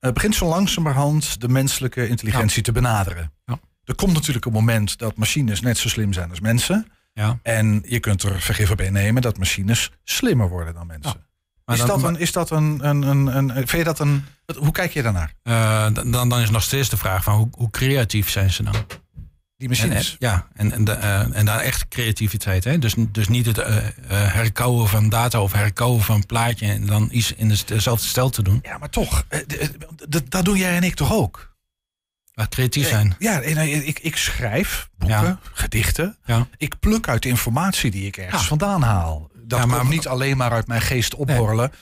[0.01, 3.33] eh, begint zo langzamerhand de menselijke intelligentie te benaderen.
[3.47, 3.59] Ja.
[3.85, 6.87] Er komt natuurlijk een moment dat machines net zo slim zijn als mensen.
[7.13, 7.39] Ja.
[7.43, 11.27] En je kunt er vergif op innemen dat machines slimmer worden dan mensen.
[11.69, 13.51] Maar is, dan- dat een, is dat een, een, een, een.
[13.55, 14.25] Vind je dat een.
[14.59, 15.33] Hoe kijk je daarnaar?
[15.43, 18.73] Eh, dan, dan is nog steeds de vraag van hoe, hoe creatief zijn ze dan?
[18.73, 18.85] Die En,
[19.59, 20.17] en- machines.
[20.19, 22.65] ja, en, en, de, eh, en daar echt creativiteit.
[22.65, 22.79] Hè?
[22.79, 26.87] Dus, dus niet het eh, eh, herkouwen van data of herkouwen van een plaatje en
[26.87, 28.59] dan iets in de- dezelfde stijl te doen.
[28.63, 29.25] Ja, maar toch.
[30.29, 31.57] Dat doen jij en ik toch ook?
[32.35, 33.15] Maar creatief zijn.
[33.19, 35.39] Ja, en, ik, ik schrijf boeken, Ja.
[35.53, 36.17] gedichten.
[36.25, 36.47] Ja.
[36.57, 38.49] Ik pluk uit de informatie die ik ergens Ja.
[38.49, 39.31] vandaan haal.
[39.49, 41.73] Dat Ja, maar- komt niet alleen maar uit mijn geest opborrelen.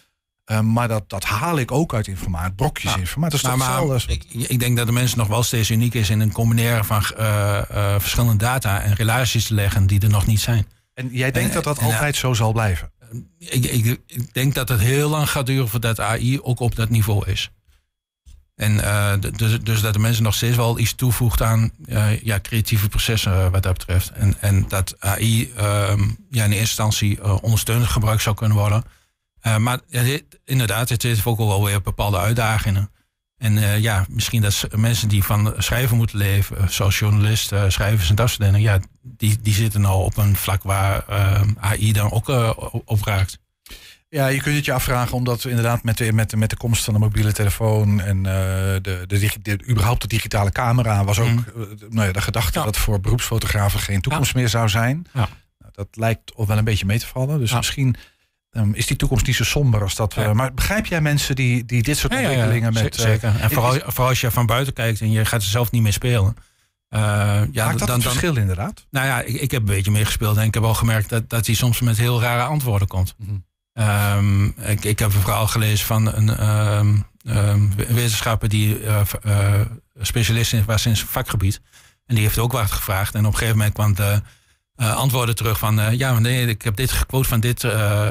[0.45, 2.99] eh, maar dat, dat haal ik ook uit informatie, brokjes Ja.
[2.99, 3.39] informatie.
[3.43, 6.21] Dat is Maar, ik, ik denk dat de mens nog wel steeds uniek is in
[6.21, 10.41] een combineren van eh, eh, verschillende data en relaties te leggen die er nog niet
[10.41, 10.67] zijn.
[10.95, 12.91] En jij denkt en- dat dat en- altijd zo zal blijven?
[13.39, 16.89] Ik, ik, ik denk dat het heel lang gaat duren voordat AI ook op dat
[16.89, 17.51] niveau is.
[18.57, 22.41] En eh, dus, dus dat de mensen nog steeds wel iets toevoegt aan eh, ja,
[22.41, 24.11] creatieve processen eh, wat dat betreft.
[24.11, 26.01] En, en dat AI ehm,
[26.31, 28.85] ja, in eerste instantie ondersteunend gebruikt zou kunnen worden.
[29.59, 29.81] Maar
[30.45, 32.91] inderdaad, het heeft ook wel weer bepaalde uitdagingen.
[33.39, 38.29] En ja, misschien dat mensen die van schrijven moeten leven, zoals journalisten, schrijvers en dat
[38.29, 42.29] soort dingen, ja, die, die zitten nou op een vlak waar eh, AI dan ook
[42.29, 43.39] op- op raakt.
[44.09, 46.57] Ja, je kunt het je afvragen omdat we inderdaad met de, met de, met de
[46.57, 48.33] komst van de mobiele telefoon en eh,
[48.83, 51.39] de, de, de, überhaupt de digitale camera was ook Mhm.
[51.49, 52.65] eh, nou ja, de gedachte Ja.
[52.65, 55.07] dat voor beroepsfotografen geen toekomst meer zou zijn.
[55.13, 55.29] Ja.
[55.59, 57.39] Nou, dat lijkt al wel een beetje mee te vallen.
[57.39, 57.97] Dus misschien
[58.51, 60.17] ehm, is die toekomst niet zo somber als dat.
[60.35, 62.97] Maar begrijp jij mensen die, die dit soort ontwikkelingen met.
[62.97, 63.29] eh, zeker.
[63.29, 65.83] En is- vooral, vooral als je van buiten kijkt en je gaat er zelf niet
[65.83, 66.37] meer spelen.
[66.89, 67.01] Eh,
[67.53, 68.87] ja, maakt dat dan, een dan, verschil inderdaad?
[68.91, 71.47] Nou ja, ik, ik heb een beetje meegespeeld en ik heb al gemerkt dat, dat
[71.47, 73.15] hij soms met heel rare antwoorden komt.
[73.19, 73.31] Mhm.
[73.77, 79.61] Ehm, ik, ik heb een verhaal gelezen van een ehm, ehm, wetenschapper die eh, eh,
[80.01, 81.61] specialist was in zijn vakgebied.
[82.07, 83.15] En die heeft ook wat gevraagd.
[83.15, 84.23] En op een gegeven moment kwam de
[84.77, 85.97] eh, antwoorden terug van...
[85.97, 87.61] ja, nee, ik heb dit gequote van, dit,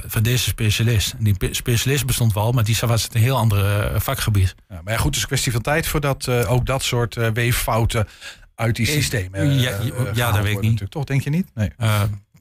[0.06, 1.14] van deze specialist.
[1.18, 4.56] En die pe- specialist bestond wel, maar die was het een heel ander vakgebied.
[4.70, 8.08] Ja, maar ja, goed, het is een kwestie van tijd voordat ook dat soort weeffouten
[8.56, 9.60] uit die systemen.
[9.60, 9.78] ja, ja,
[10.14, 10.92] gehaald dat weet ik niet.
[10.92, 11.48] Toch, denk je niet?
[11.54, 11.72] Nee.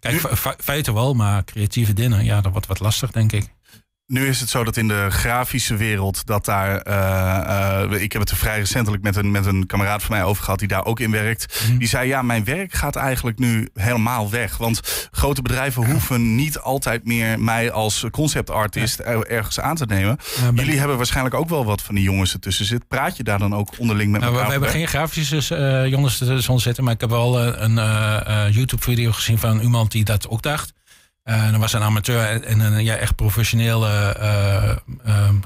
[0.05, 3.49] Kijk, fe- fe- feiten wel, maar creatieve dingen, ja, dat wordt wat lastig, denk ik.
[4.07, 6.77] Nu is het zo dat in de grafische wereld dat daar.
[6.81, 10.25] eh, eh, ik heb het er vrij recentelijk met een, met een kameraad van mij
[10.25, 11.61] over gehad die daar ook in werkt.
[11.69, 11.79] Mhm.
[11.79, 14.57] Die zei: Ja, mijn werk gaat eigenlijk nu helemaal weg.
[14.57, 20.17] Want grote bedrijven hoeven niet altijd meer mij als conceptartist er- ergens aan te nemen.
[20.55, 22.89] Jullie hebben waarschijnlijk ook wel wat van die jongens ertussen zitten.
[22.89, 26.19] Praat je daar dan ook onderling met Nou, elkaar we hebben geen grafische eh, jongens
[26.19, 30.73] tussen zitten, maar ik heb wel een YouTube-video gezien van iemand die dat ook dacht.
[31.25, 33.89] Eh dat was een amateur en en een ja, echt professionele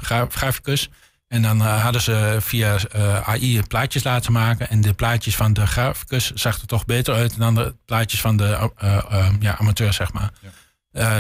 [0.01, 0.91] gra- graficus.
[1.29, 2.77] En dan hadden ze via
[3.25, 4.69] AI plaatjes laten maken.
[4.69, 8.37] En de plaatjes van de graficus zag er toch beter uit dan de plaatjes van
[8.37, 10.31] de eh, eh, ja, amateur, zeg maar.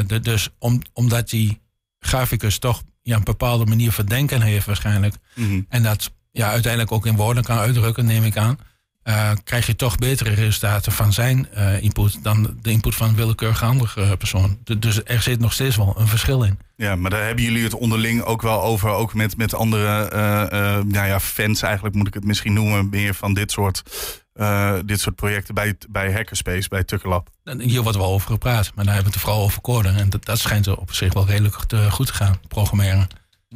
[0.06, 1.60] De- dus om, omdat die
[2.00, 5.14] graficus toch ja, een bepaalde manier van denken heeft waarschijnlijk.
[5.34, 5.60] Mhm.
[5.68, 8.58] En dat ja, uiteindelijk ook in woorden kan uitdrukken, neem ik aan.
[9.08, 13.14] Eh, krijg je toch betere resultaten van zijn eh, input dan de input van een
[13.14, 14.58] willekeurige andere eh, persoon.
[14.64, 16.58] Du- Dus er zit nog steeds wel een verschil in.
[16.76, 18.90] Ja, maar daar hebben jullie het onderling ook wel over.
[18.90, 20.10] Ook met, met andere
[20.84, 22.88] nou ja, fans, eigenlijk moet ik het misschien noemen.
[22.90, 23.82] Meer van dit soort,
[24.84, 27.28] dit soort projecten bij, bij Hackerspace, bij Tukkerlab.
[27.44, 29.88] En Hier wordt wel over gepraat, maar daar hebben we het vooral over code.
[29.88, 33.08] En dat, dat schijnt er op zich wel redelijk te- goed te gaan, programmeren.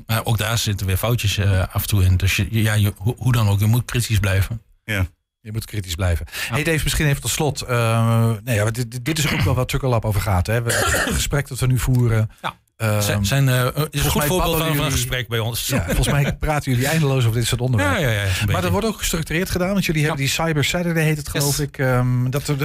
[0.06, 1.40] Maar ook daar zitten weer foutjes
[1.72, 2.16] af en toe in.
[2.16, 4.62] Dus je, ja, je, hoe dan ook, je moet kritisch blijven.
[4.84, 5.06] Ja.
[5.42, 6.26] Je moet kritisch blijven.
[6.48, 7.60] Hey Dave, misschien even tot slot.
[7.60, 10.46] eh, nee, ja, dit, dit- is ook wel wat Tukkerlab over gaat.
[10.46, 10.62] Hè?
[10.62, 12.30] We, het gesprek dat we nu voeren.
[12.42, 12.54] Ja.
[12.76, 15.66] ehm, zijn, zijn, eh, is een goed voorbeeld van, een gesprek bij ons.
[15.66, 18.00] ja, volgens mij praten jullie eindeloos over dit soort onderwerpen.
[18.00, 21.04] ja, ja, ja, Maar dat wordt ook gestructureerd gedaan, want jullie hebben die Cyber Saturday
[21.04, 21.66] heet het geloof Yes.
[21.66, 21.78] ik.
[21.78, 22.56] ehm, dat, eh,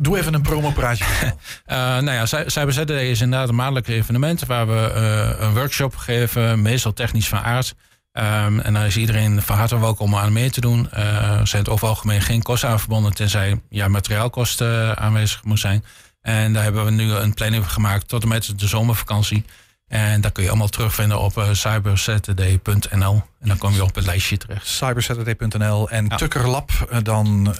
[0.00, 1.04] doe even een promopraatje.
[1.64, 5.54] Eh, nou ja, Cy- Cyber Saturday is inderdaad een maandelijks evenement waar we eh, een
[5.54, 7.74] workshop geven, meestal technisch van aard.
[8.12, 10.90] Ehm, en daar is iedereen van harte welkom om aan mee te doen.
[10.90, 14.92] Eh, er zijn het over het algemeen geen kosten aan verbonden, tenzij ja, materiaalkosten eh,
[15.04, 15.84] aanwezig moet zijn.
[16.20, 19.44] En daar hebben we nu een planning gemaakt tot en met de zomervakantie.
[19.88, 23.22] En dat kun je allemaal terugvinden op eh, cybersaturday.nl.
[23.40, 24.66] En dan kom je op het lijstje terecht.
[24.66, 26.16] Cybersaturday.nl en Ja.
[26.16, 27.54] Tukkerlab, eh, dan.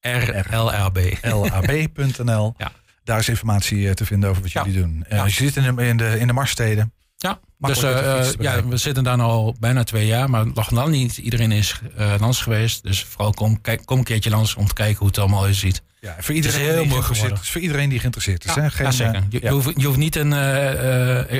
[0.00, 0.98] RLRB.
[1.22, 2.54] lab.nl.
[2.58, 2.72] Ja.
[3.04, 4.64] Daar is informatie eh, te vinden over wat Ja.
[4.64, 5.04] jullie doen.
[5.08, 5.22] Eh.
[5.22, 6.92] Dus je zit in de, in de, in de Marssteden.
[7.22, 10.70] Ja, dus eh, eh, ja, we zitten daar nu al bijna twee jaar, maar nog
[10.70, 11.80] lang niet iedereen is
[12.18, 12.82] langs geweest.
[12.82, 15.82] Dus vooral kom, kijk, kom een keertje langs om te kijken hoe het allemaal uitziet.
[16.00, 17.50] Ja, voor iedereen, heel die mooi geïnteresseerd, is.
[17.50, 18.54] voor iedereen die geïnteresseerd is.
[18.54, 18.70] Ja, hè?
[18.70, 19.24] Geen, ja, zeker.
[19.28, 19.48] Je, ja.
[19.48, 20.32] je, hoeft, je hoeft niet een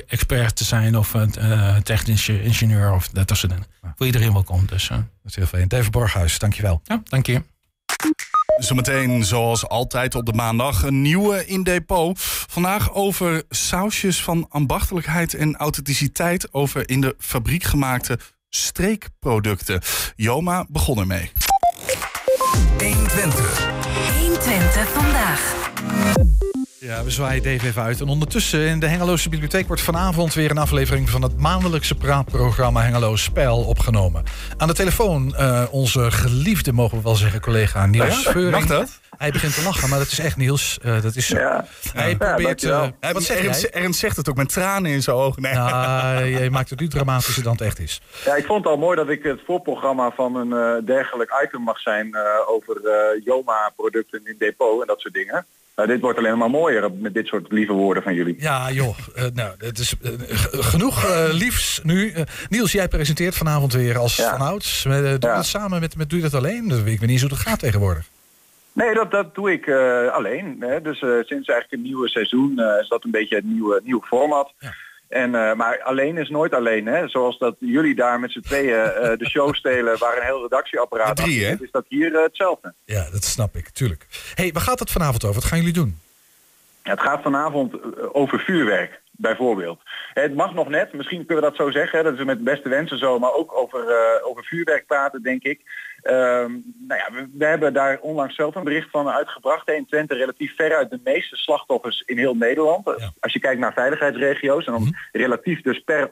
[0.07, 3.67] expert te zijn of een technische ingenieur of dat soort dingen.
[3.97, 4.67] Voor iedereen welkom.
[4.67, 5.69] Dus Dat is heel fijn.
[5.69, 6.81] David Borghuis, dankjewel.
[6.85, 7.43] ja, dank je.
[8.61, 12.21] Zometeen, zoals altijd op de maandag, een nieuwe in depot.
[12.49, 16.53] Vandaag over sausjes van ambachtelijkheid en authenticiteit.
[16.53, 19.81] Over in de fabriek gemaakte streekproducten.
[20.17, 21.31] Joma begon ermee.
[24.19, 26.50] 120 vandaag.
[26.81, 28.01] Ja, we zwaaien Dave even uit.
[28.01, 32.83] En ondertussen in de Hengeloze Bibliotheek wordt vanavond weer een aflevering van het maandelijkse praatprogramma
[32.83, 34.25] Hengeloos Spel opgenomen.
[34.57, 38.51] Aan de telefoon eh, onze geliefde, mogen we wel zeggen, collega Niels Veuring.
[38.53, 38.99] Mag dat?
[39.19, 40.79] Hij begint te lachen, maar dat is echt Niels.
[40.83, 41.37] Eh, dat is zo.
[41.37, 41.67] Ja.
[41.93, 42.43] Hij Ja, probeert.
[42.47, 42.91] dankjewel.
[43.01, 45.43] eh, wat zeg Ernst, zegt het ook met tranen in zijn ogen.
[45.43, 45.55] Nee.
[45.55, 48.01] Nou, je maakt het nu dramatischer dan het echt is.
[48.25, 51.61] ja, ik vond het al mooi dat ik het voorprogramma van een eh, dergelijk item
[51.63, 55.47] mag zijn eh, over eh, Joma-producten in depot en dat soort dingen.
[55.81, 58.35] Nou, dit wordt alleen maar mooier met dit soort lieve woorden van jullie.
[58.39, 58.97] Ja, joh.
[59.15, 60.11] eh, nou, het is eh,
[60.53, 62.13] genoeg eh, liefs nu.
[62.49, 64.31] Niels, jij presenteert vanavond weer als Ja.
[64.31, 64.83] vanouds.
[64.83, 65.35] Doe je Ja.
[65.35, 66.11] dat samen met, met.
[66.11, 66.69] Doe je dat alleen?
[66.69, 68.05] Dat weet ik weet niet eens hoe dat gaat tegenwoordig.
[68.73, 69.69] Nee, dat, dat doe ik
[70.13, 70.57] alleen.
[70.61, 70.81] Hè.
[70.83, 74.53] Dus sinds eigenlijk een nieuwe seizoen is dat een beetje het nieuwe, nieuwe format.
[74.59, 74.75] Ja.
[75.11, 76.87] En, eh, maar alleen is nooit alleen.
[76.87, 77.09] Hè.
[77.09, 81.09] Zoals dat jullie daar met z'n tweeën eh, de show stelen waar een heel redactieapparaat
[81.09, 82.75] Met drie, zit, is dat hier eh, hetzelfde.
[82.85, 84.07] Ja, dat snap ik, tuurlijk.
[84.35, 85.41] hey, waar gaat het vanavond over?
[85.41, 85.99] Wat gaan jullie doen?
[86.83, 87.75] Het gaat vanavond
[88.13, 89.81] over vuurwerk, bijvoorbeeld.
[90.13, 92.99] Het mag nog net, misschien kunnen we dat zo zeggen, dat is met beste wensen
[92.99, 93.83] zo, maar ook over,
[94.23, 95.61] over vuurwerk praten, denk ik.
[96.03, 96.53] Ehm,
[96.89, 99.69] nou ja, we, we hebben daar onlangs zelf een bericht van uitgebracht.
[99.69, 102.87] In Twente relatief veruit de meeste slachtoffers in heel Nederland.
[103.21, 106.11] Als je kijkt naar veiligheidsregio's en dan relatief dus per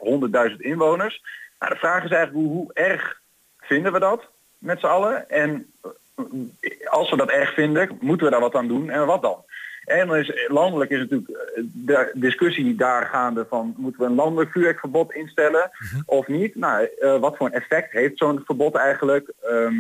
[0.51, 1.22] 100.000 inwoners.
[1.59, 3.20] Nou, de vraag is eigenlijk hoe, hoe erg
[3.61, 5.30] vinden we dat met z'n allen?
[5.30, 9.22] En eh, als we dat erg vinden, moeten we daar wat aan doen en wat
[9.22, 9.45] dan?
[9.89, 14.14] En dan is, landelijk is natuurlijk eh, de discussie daar gaande van moeten we een
[14.14, 15.70] landelijk vuurwerkverbod instellen
[16.07, 16.55] of niet?
[16.55, 19.32] Nou, eh, wat voor een effect heeft zo'n verbod eigenlijk?
[19.43, 19.74] Ehm,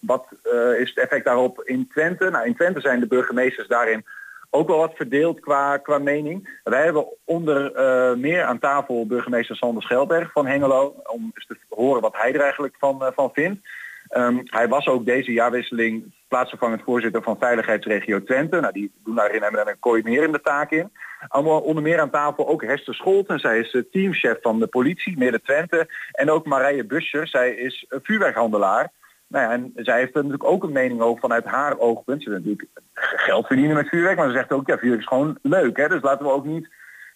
[0.00, 2.30] wat eh, is het effect daarop in Twente?
[2.30, 4.04] Nou, in Twente zijn de burgemeesters daarin
[4.50, 6.60] ook wel wat verdeeld qua, qua mening.
[6.64, 7.72] Wij hebben onder
[8.18, 12.40] meer aan tafel burgemeester Sander Schelberg van Hengelo, om eens te horen wat hij er
[12.40, 13.68] eigenlijk van, van vindt.
[14.08, 18.60] Ehm, hij was ook deze jaarwisseling plaatsvervangend voorzitter van Veiligheidsregio Twente.
[18.60, 20.90] Nou, die doen daarin hebben een coördinerende taak in.
[21.28, 23.38] Allemaal onder meer aan tafel ook Hester Scholten.
[23.38, 25.88] Zij is teamchef van de politie Midden Twente.
[26.12, 27.28] En ook Marije Buscher.
[27.28, 28.90] Zij is vuurwerkhandelaar.
[29.28, 32.22] Nou ja, en zij heeft er natuurlijk ook een mening over vanuit haar oogpunt.
[32.22, 35.38] Ze wil natuurlijk geld verdienen met vuurwerk, maar ze zegt ook, ja, vuurwerk is gewoon
[35.42, 35.76] leuk.
[35.76, 35.88] Hè?
[35.88, 36.68] Dus laten we ook niet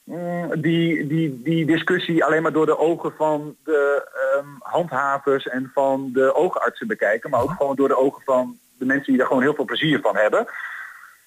[0.05, 5.71] mm, die, die, die discussie alleen maar door de ogen van de ehm, handhavers en
[5.75, 9.27] van de oogartsen bekijken, maar ook gewoon door de ogen van de mensen die daar
[9.27, 10.47] gewoon heel veel plezier van hebben.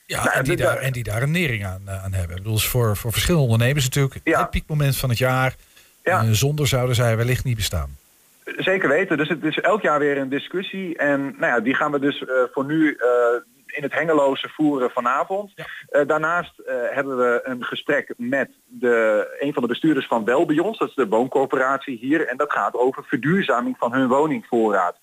[0.06, 2.36] Ja, Nou, en, die daar, en die daar een nering aan, eh, aan hebben.
[2.36, 4.42] Bedoel, is voor, voor verschillende ondernemers natuurlijk Ja.
[4.42, 5.56] het piekmoment van het jaar.
[6.04, 6.22] Ja.
[6.22, 7.98] Eh, zonder zouden zij wellicht niet bestaan.
[8.44, 9.18] Zeker weten.
[9.18, 10.98] Dus het is elk jaar weer een discussie.
[10.98, 12.98] En nou ja, die gaan we dus eh, voor nu
[13.66, 15.54] in het Hengeloze voeren vanavond.
[16.08, 16.54] Daarnaast
[16.92, 20.78] hebben we een gesprek met de, een van de bestuurders van Welbions.
[20.78, 22.28] Dat is de wooncorporatie hier.
[22.28, 24.98] En dat gaat over verduurzaming van hun woningvoorraad.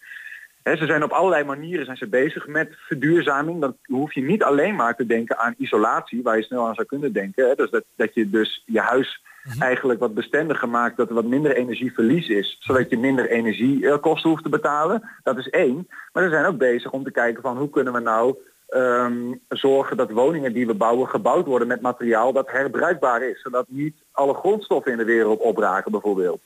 [0.64, 3.60] Ze zijn op allerlei manieren zijn ze bezig met verduurzaming.
[3.60, 6.86] Dan hoef je niet alleen maar te denken aan isolatie, waar je snel aan zou
[6.86, 7.56] kunnen denken.
[7.56, 9.20] Dus dat, dat je dus je huis
[9.58, 14.42] eigenlijk wat bestendiger maakt, dat er wat minder energieverlies is, zodat je minder energiekosten hoeft
[14.42, 15.10] te betalen.
[15.22, 15.88] Dat is één.
[16.12, 18.36] Maar we zijn ook bezig om te kijken van hoe kunnen we nou
[18.68, 23.42] ehm, zorgen dat woningen die we bouwen gebouwd worden met materiaal dat herbruikbaar is.
[23.42, 26.42] Zodat niet alle grondstoffen in de wereld opraken bijvoorbeeld.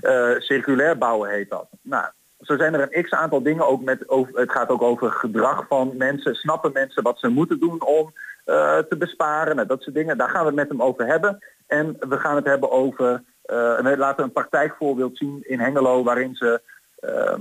[0.00, 1.68] Eh, circulair bouwen heet dat.
[1.82, 2.04] Nou,
[2.48, 5.66] zo zijn er een x aantal dingen ook met over, het gaat ook over gedrag
[5.68, 6.34] van mensen.
[6.34, 8.12] Snappen mensen wat ze moeten doen om
[8.44, 9.56] eh, te besparen?
[9.56, 10.18] Nou, dat soort dingen.
[10.18, 11.38] Daar gaan we het met hem over hebben.
[11.66, 16.34] En we gaan het hebben over, en we laten een praktijkvoorbeeld zien in Hengelo waarin
[16.34, 16.60] ze
[17.00, 17.40] ehm,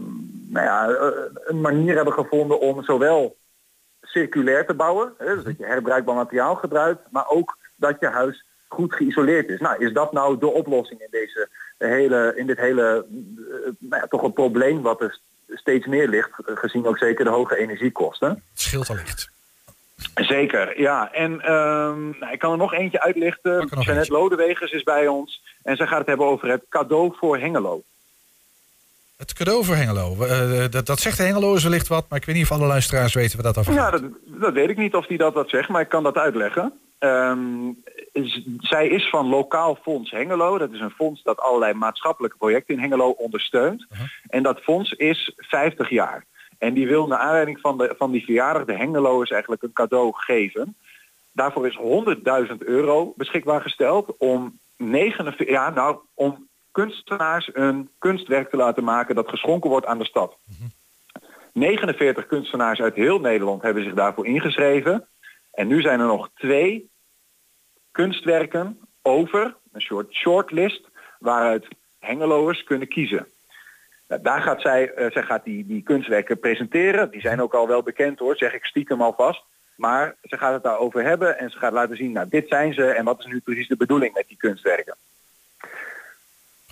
[0.49, 1.07] nou ja, eh,
[1.45, 3.37] een manier hebben gevonden om zowel
[4.01, 8.45] circulair te bouwen, hè, dus dat je herbruikbaar materiaal gebruikt, maar ook dat je huis
[8.67, 9.59] goed geïsoleerd is.
[9.59, 14.07] Nou, is dat nou de oplossing in, deze hele, in dit hele, eh, nou ja,
[14.07, 18.29] toch een probleem wat er steeds meer ligt, eh, gezien ook zeker de hoge energiekosten?
[18.29, 19.29] Het scheelt allicht.
[20.15, 21.13] Zeker, ja.
[21.13, 23.69] En ehm, nou, ik kan er nog eentje uitlichten.
[23.69, 24.05] Eentje.
[24.07, 27.83] Lodewegers is bij ons en zij gaat het hebben over het cadeau voor Hengelo.
[29.17, 30.15] Het cadeau voor Hengelo.
[30.19, 33.13] Eh, dat, dat zegt Hengelo is wellicht wat, maar ik weet niet of alle luisteraars
[33.13, 35.69] weten waar dat over Ja, dat, dat weet ik niet of die dat wat zegt,
[35.69, 36.73] maar ik kan dat uitleggen.
[36.99, 37.69] Ehm,
[38.11, 40.57] is- zij is van Lokaal Fonds Hengelo.
[40.57, 43.87] Dat is een fonds dat allerlei maatschappelijke projecten in Hengelo ondersteunt.
[44.27, 46.25] En dat fonds is 50 jaar.
[46.57, 50.11] En die wil naar aanleiding van, de, van die verjaardag de Hengeloers eigenlijk een cadeau
[50.13, 50.75] geven.
[51.31, 58.57] Daarvoor is 100.000 euro beschikbaar gesteld om, 49, ja, nou, om kunstenaars een kunstwerk te
[58.57, 60.37] laten maken dat geschonken wordt aan de stad.
[61.53, 65.07] 49 kunstenaars uit heel Nederland hebben zich daarvoor ingeschreven.
[65.57, 66.89] En nu zijn er nog twee
[67.91, 70.89] kunstwerken over, een soort shortlist,
[71.19, 71.67] waaruit
[71.99, 73.27] Hengeloers kunnen kiezen.
[74.07, 77.11] Nou, daar gaat zij, eh, zij gaat die, die kunstwerken presenteren.
[77.11, 79.43] Die zijn ook al wel bekend hoor, zeg ik stiekem alvast.
[79.75, 82.85] Maar ze gaat het daarover hebben en ze gaat laten zien, nou dit zijn ze
[82.85, 84.95] en wat is nu precies de bedoeling met die kunstwerken.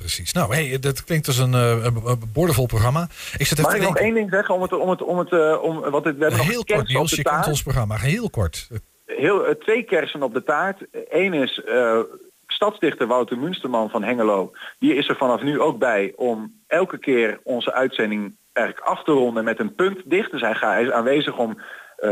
[0.05, 0.33] Precies.
[0.33, 3.07] Nou, hey, dat klinkt als een, een boordevol programma.
[3.37, 5.17] Ik zit even Mag te ik nog één ding zeggen om het, om het, om
[5.17, 7.09] het, eh, om, wat het, we hebben Heel kort, Niels.
[7.09, 7.95] de Je kent ons programma.
[7.95, 8.67] Heel kort.
[9.05, 10.85] heel, eh, twee kersen op de taart.
[11.09, 11.61] Eén is
[12.47, 14.51] stadsdichter Wouter Munsterman van Hengelo.
[14.79, 19.11] Die is er vanaf nu ook bij om elke keer onze uitzending eigenlijk af te
[19.11, 20.31] ronden met een puntdicht.
[20.31, 21.61] Dus hij, gaat, hij is aanwezig om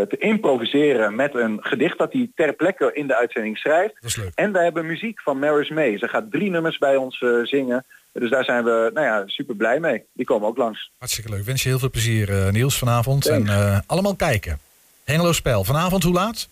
[0.09, 3.93] te improviseren met een gedicht dat hij ter plekke in de uitzending schrijft.
[3.99, 4.31] Dat is leuk.
[4.35, 5.97] En we hebben muziek van Maris May.
[5.97, 7.85] Ze gaat drie nummers bij ons eh, zingen.
[8.13, 10.03] Dus daar zijn we nou ja, super blij mee.
[10.13, 10.91] Die komen ook langs.
[10.97, 11.39] Hartstikke leuk.
[11.39, 13.23] Ik wens je heel veel plezier, eh, Niels, vanavond.
[13.23, 13.49] Thanks.
[13.49, 14.59] En eh, allemaal kijken.
[15.03, 15.63] Hengelo Spel.
[15.63, 16.49] Vanavond, hoe laat?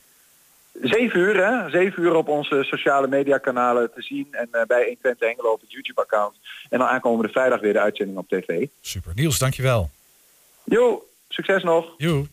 [0.82, 1.70] Zeven uur, hè?
[1.70, 4.28] Zeven uur op onze sociale mediakanalen te zien.
[4.32, 6.36] En eh, bij 120 Hengelo op het YouTube-account.
[6.70, 8.68] En dan aankomende vrijdag weer de uitzending op tv.
[8.82, 9.12] Super.
[9.16, 9.90] Niels, dankjewel.
[10.64, 11.94] Jo, succes nog.
[11.98, 12.28] Joe.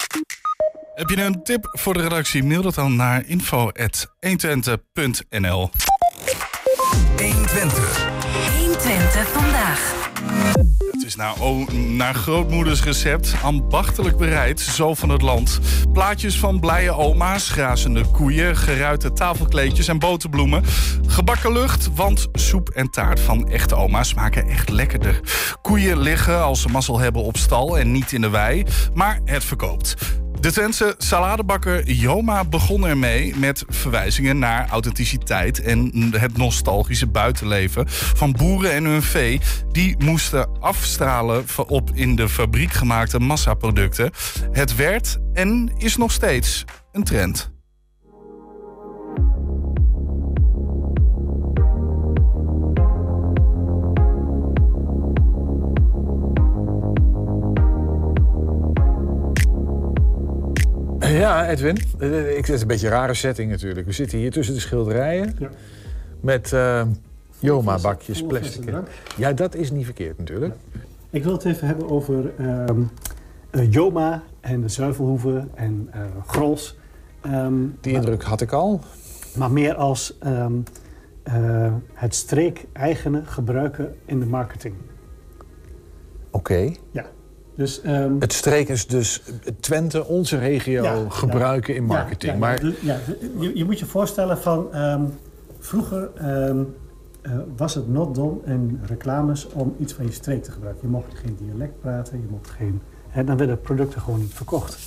[0.98, 2.44] Heb je een tip voor de redactie?
[2.44, 5.70] Mail dat dan naar info.120.nl
[7.16, 8.08] 120.
[8.58, 9.94] 120 vandaag.
[10.90, 15.60] Het is naar, o- naar grootmoeders recept, ambachtelijk bereid, zo van het land.
[15.92, 20.62] Plaatjes van blije oma's, grazende koeien, geruite tafelkleedjes en boterbloemen.
[21.06, 25.20] Gebakken lucht, want soep en taart van echte oma's smaken echt lekkerder.
[25.62, 29.44] Koeien liggen als ze mazzel hebben op stal en niet in de wei, maar het
[29.44, 29.94] verkoopt.
[30.40, 38.32] De Twentse saladebakker Joma begon ermee met verwijzingen naar authenticiteit en het nostalgische buitenleven van
[38.32, 39.40] boeren en hun vee.
[39.72, 44.10] Die moesten afstralen op in de fabriek gemaakte massaproducten.
[44.52, 47.57] Het werd en is nog steeds een trend.
[61.08, 61.76] Ja, Edwin.
[61.98, 63.86] Eh, Ik, het is een beetje een rare setting natuurlijk.
[63.86, 65.34] We zitten hier tussen de schilderijen.
[65.38, 65.48] Ja.
[66.20, 66.82] Met eh
[67.38, 68.70] Joma-bakjes, plastic.
[69.16, 70.54] Ja, dat is niet verkeerd natuurlijk.
[71.10, 76.76] Ik wil het even hebben over eh, Joma en de zuivelhoeven en eh grols.
[77.20, 78.80] Ehm, Die indruk had ik al.
[79.36, 80.52] maar meer als ehm,
[81.22, 84.74] eh, het streek-eigene gebruiken in de marketing.
[86.30, 86.72] Oké.
[87.58, 89.22] Dus, ehm, Het streek is dus
[89.60, 92.32] Twente, onze regio, Ja, gebruiken in marketing.
[92.32, 92.62] ja, maar
[93.38, 94.72] je, je moet je voorstellen van...
[94.72, 95.02] ehm,
[95.58, 96.62] vroeger ehm,
[97.22, 100.82] eh, was het not done in reclames om iets van je streek te gebruiken.
[100.82, 102.80] Je mocht geen dialect praten, je mocht geen...
[103.08, 104.78] Hè, dan werden producten gewoon niet verkocht.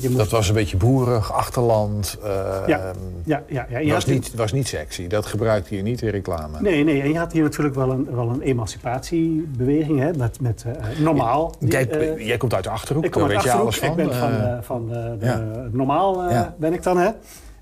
[0.00, 2.16] Je dat was een beetje boerig, achterland.
[2.22, 2.28] eh,
[2.66, 2.92] Ja,
[3.24, 3.78] ja, ja, ja.
[3.78, 5.06] Je was, had- niet, was niet sexy.
[5.06, 6.60] Dat gebruikte je niet in reclame.
[6.60, 10.64] Nee, nee, en je had hier natuurlijk wel een, wel een emancipatiebeweging hè, met, met
[10.66, 11.54] eh, normaal.
[11.58, 14.02] Die, Jij, eh, jij komt uit de Achterhoek, ik kom daar uit weet je Achterhoek,
[14.02, 14.30] alles van.
[14.30, 15.66] ik ben van, van de, de ja.
[15.72, 16.54] normaal eh, Ja.
[16.58, 16.98] ben ik dan.
[16.98, 17.10] Hè.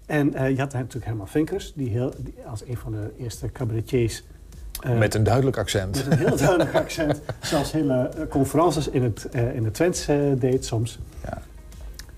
[0.07, 4.23] En je had natuurlijk Herman Vinkers, die, heel, die als een van de eerste cabaretiers...
[4.99, 5.95] met een duidelijk accent.
[6.09, 10.07] met een heel duidelijk accent, zelfs hele conferences in het, in het Twents
[10.39, 10.99] deed soms.
[11.25, 11.39] Ja.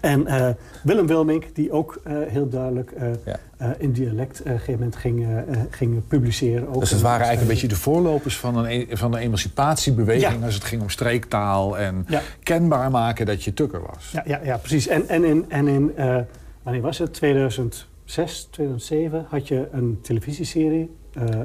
[0.01, 0.49] En eh,
[0.83, 3.37] Willem Wilmink, die ook eh, heel duidelijk eh, Ja.
[3.57, 5.27] eh, in dialect eh, op een gegeven moment ging,
[5.71, 6.69] ging publiceren.
[6.69, 10.39] Ook Dus het waren eigenlijk een beetje de voorlopers van een, e- van een emancipatiebeweging...
[10.41, 10.45] Ja.
[10.45, 12.21] als het ging om streektaal en Ja.
[12.43, 14.11] kenbaar maken dat je tukker was.
[14.13, 14.87] Ja, ja, ja precies.
[14.89, 16.17] En, en in, en in eh,
[16.63, 17.13] wanneer was het?
[17.13, 21.45] 2006, 2007 had je een televisieserie, eh eh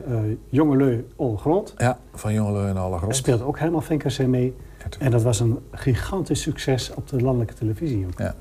[0.50, 1.06] Jongelui
[1.38, 1.74] Grond.
[1.78, 3.16] Ja, van Jongelui en grond.
[3.16, 4.54] speelde ook Herman Vinkers in mee.
[5.00, 8.18] En dat was een gigantisch succes op de landelijke televisie ook.
[8.20, 8.26] Ja.
[8.26, 8.34] En,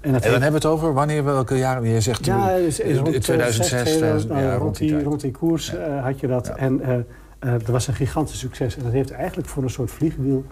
[0.00, 1.88] dan heeft- hebben we het over wanneer, welke jaren?
[1.88, 5.30] Je zegt ja, toen- dus in rond 2006, 2000, nou, ja, rond, die, rond die
[5.30, 5.76] koers Ja.
[5.78, 6.46] eh, had je dat.
[6.46, 6.56] Ja.
[6.56, 7.04] En eh, eh,
[7.38, 8.76] dat was een gigantisch succes.
[8.76, 10.44] En dat heeft eigenlijk voor een soort vliegwiel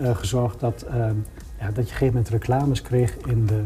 [0.00, 1.14] eh, gezorgd dat, ja, dat
[1.58, 3.60] je op een gegeven moment reclames kreeg in de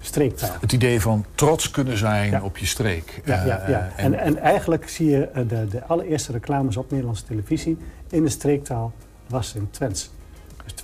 [0.00, 0.50] streektaal.
[0.60, 3.20] Het idee van trots kunnen zijn op je streek.
[3.24, 3.90] Ja, Eh, ja, ja.
[3.96, 7.78] eh, En, en eigenlijk zie je eh, de, de allereerste reclames op Nederlandse televisie
[8.10, 8.92] in de streektaal
[9.28, 10.10] was in Twents.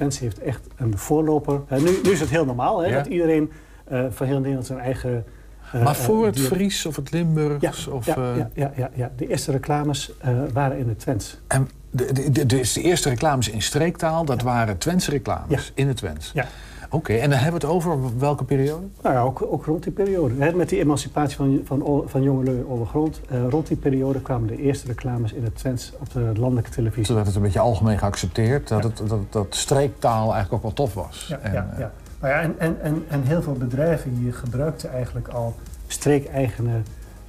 [0.01, 1.61] Twents heeft echt een voorloper.
[1.69, 2.97] Eh, nu, nu is het heel normaal hè, Ja.
[2.97, 3.51] dat iedereen
[3.85, 5.25] eh, van heel Nederland zijn eigen...
[5.73, 7.87] eh, maar voor het Fries of het Limburgs?
[7.87, 9.11] of, ja, eh, ja, ja, ja, ja.
[9.17, 11.41] De eerste reclames eh, waren in het Twents.
[11.47, 15.73] En de, de, de, dus de eerste reclames in streektaal, dat waren Twentse reclames Ja.
[15.75, 16.31] in het Twents?
[16.35, 16.47] Ja.
[16.93, 18.87] Oké, en dan hebben we het over welke periode?
[19.03, 20.35] Nou ja, ook, ook rond die periode.
[20.39, 23.21] Hè, met die emancipatie van, van, van jongelui Grond.
[23.29, 27.05] eh rond die periode kwamen de eerste reclames in het Twents op de landelijke televisie.
[27.05, 30.95] Zodat het een beetje algemeen geaccepteerd dat, het, dat, dat streektaal eigenlijk ook wel tof
[30.95, 31.27] was.
[31.29, 31.93] Ja, En, ja, eh, ja.
[32.21, 35.55] Nou ja, en, en, en, en heel veel bedrijven hier gebruikten eigenlijk al
[35.87, 36.81] streekeigene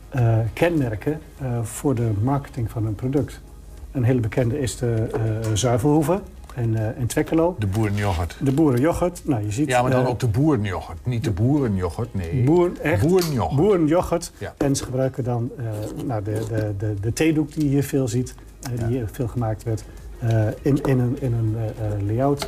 [0.10, 1.20] eh, kenmerken
[1.62, 3.42] voor de marketing van hun product.
[3.92, 6.22] Een hele bekende is de eh zuivelhoeve
[6.56, 7.56] in Twekkelo.
[7.60, 8.36] De boerenjoghurt.
[8.40, 9.22] De boerenjoghurt.
[9.26, 11.06] Nou, je ziet, Ja, maar dan eh, ook de boerenjoghurt.
[11.06, 12.44] Niet de boerenjoghurt, nee.
[12.44, 13.62] boeren, echt, Boerenjoghurt.
[13.62, 14.32] boerenjoghurt.
[14.38, 14.54] Ja.
[14.58, 15.66] En ze gebruiken dan eh,
[16.06, 18.36] nou, de, de, de, de theedoek die je hier veel ziet,
[18.76, 19.84] die hier veel gemaakt werd,
[20.62, 21.56] in, in een, in een
[22.06, 22.48] layout.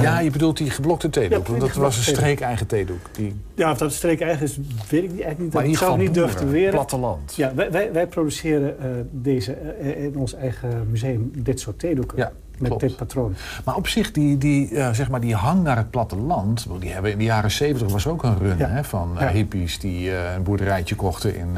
[0.00, 1.46] Ja, je bedoelt die geblokte theedoek.
[1.46, 2.98] Want dat was een streek-eigen theedoek.
[3.12, 5.52] Die, Ja, of dat streek eigen is, weet ik niet, eigenlijk niet.
[5.52, 6.70] maar Dat in zou ik niet durven te beweren.
[6.72, 7.34] platteland.
[7.34, 9.56] Ja, wij, wij, wij produceren eh, deze
[9.96, 12.18] in ons eigen museum dit soort theedoeken.
[12.18, 12.80] Ja, met klopt.
[12.80, 13.34] dit patroon.
[13.64, 16.66] Maar op zich, die, die, eh, zeg maar, die hang naar het platteland...
[16.80, 18.68] die hebben in de jaren zeventig was ook een run Ja.
[18.68, 19.28] hè, van eh, Ja.
[19.28, 19.78] hippies...
[19.78, 21.48] die eh, een boerderijtje kochten in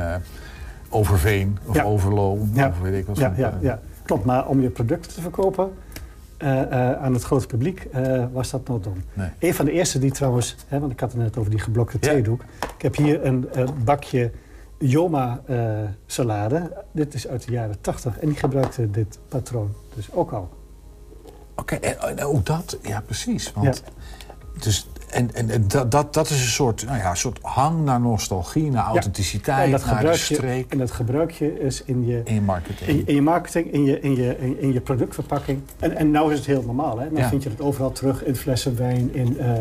[0.88, 1.82] Overveen of Ja.
[1.82, 2.38] Overlo.
[2.52, 2.68] Ja.
[2.68, 3.16] Of weet ik wat.
[3.18, 4.24] Ja, ja, ja, klopt.
[4.24, 5.70] Maar om je producten te verkopen
[7.00, 7.88] aan het grote publiek
[8.32, 8.68] was dat.
[9.14, 9.28] Nee.
[9.38, 11.98] Een van de eerste die trouwens, hè, want ik had het net over die geblokte
[11.98, 12.42] theedoek.
[12.76, 13.48] Ik heb hier een
[13.84, 14.30] bakje
[14.78, 15.58] Joma eh,
[16.06, 16.84] salade.
[16.92, 20.48] Dit is uit de jaren 80 en die gebruikte dit patroon dus ook al.
[21.56, 23.52] Oké, en, en ook dat, ja precies.
[23.54, 23.82] Want,
[24.58, 27.84] dus, En, en, en dat, dat, dat is een soort, nou ja, een soort hang
[27.84, 31.82] naar nostalgie, naar en, authenticiteit, dat naar de gebruik je, en dat gebruik je is
[31.84, 32.90] in je, In je marketing.
[32.90, 35.60] in, in je marketing, in je, in je, in, in je productverpakking.
[35.78, 36.98] En, en nou is het heel normaal.
[36.98, 37.08] Hè?
[37.10, 37.28] Dan Ja.
[37.28, 39.14] vind je het overal terug in flessen wijn.
[39.14, 39.58] In, eh, eh,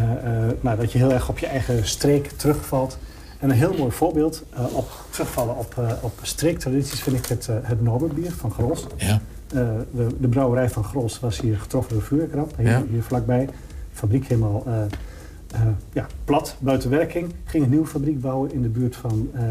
[0.00, 2.98] eh, nou, dat je heel erg op je eigen streek terugvalt.
[3.38, 8.32] En een heel mooi voorbeeld op terugvallen op, op streektradities vind ik het, het Norbert
[8.36, 8.86] van Grols.
[8.96, 9.20] Ja.
[9.54, 12.52] Eh, de, de brouwerij van Grols was hier getroffen door vuurwerkramp.
[12.56, 12.82] Hier, Ja.
[12.90, 13.46] hier vlakbij.
[13.46, 13.52] De
[13.92, 14.82] fabriek helemaal eh,
[15.54, 15.60] eh,
[15.92, 17.32] ja, plat, buiten werking.
[17.44, 19.44] Ging een nieuwe fabriek bouwen in de buurt van, ehm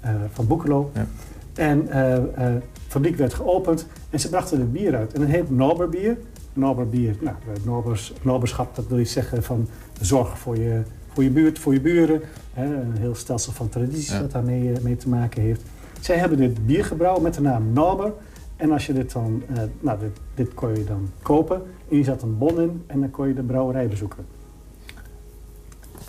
[0.00, 0.90] eh, van Boekelo.
[0.94, 1.06] Ja.
[1.54, 5.12] En de fabriek werd geopend en ze brachten er bier uit.
[5.12, 6.16] En dat heet Norberbier.
[6.52, 9.68] Norberbier, nou, Norbers, Norberschap, dat wil je zeggen van
[10.00, 10.82] zorg voor je,
[11.12, 12.20] voor je buurt, voor je buren.
[12.52, 14.18] Hè, een heel stelsel van tradities Ja.
[14.20, 15.62] dat daarmee mee te maken heeft.
[16.00, 18.12] Zij hebben dit bier gebrouwen met de naam Norber.
[18.56, 21.56] En als je dit dan, eh, nou, dit, dit kon je dan kopen.
[21.56, 24.26] En hier zat een bon in en dan kon je de brouwerij bezoeken.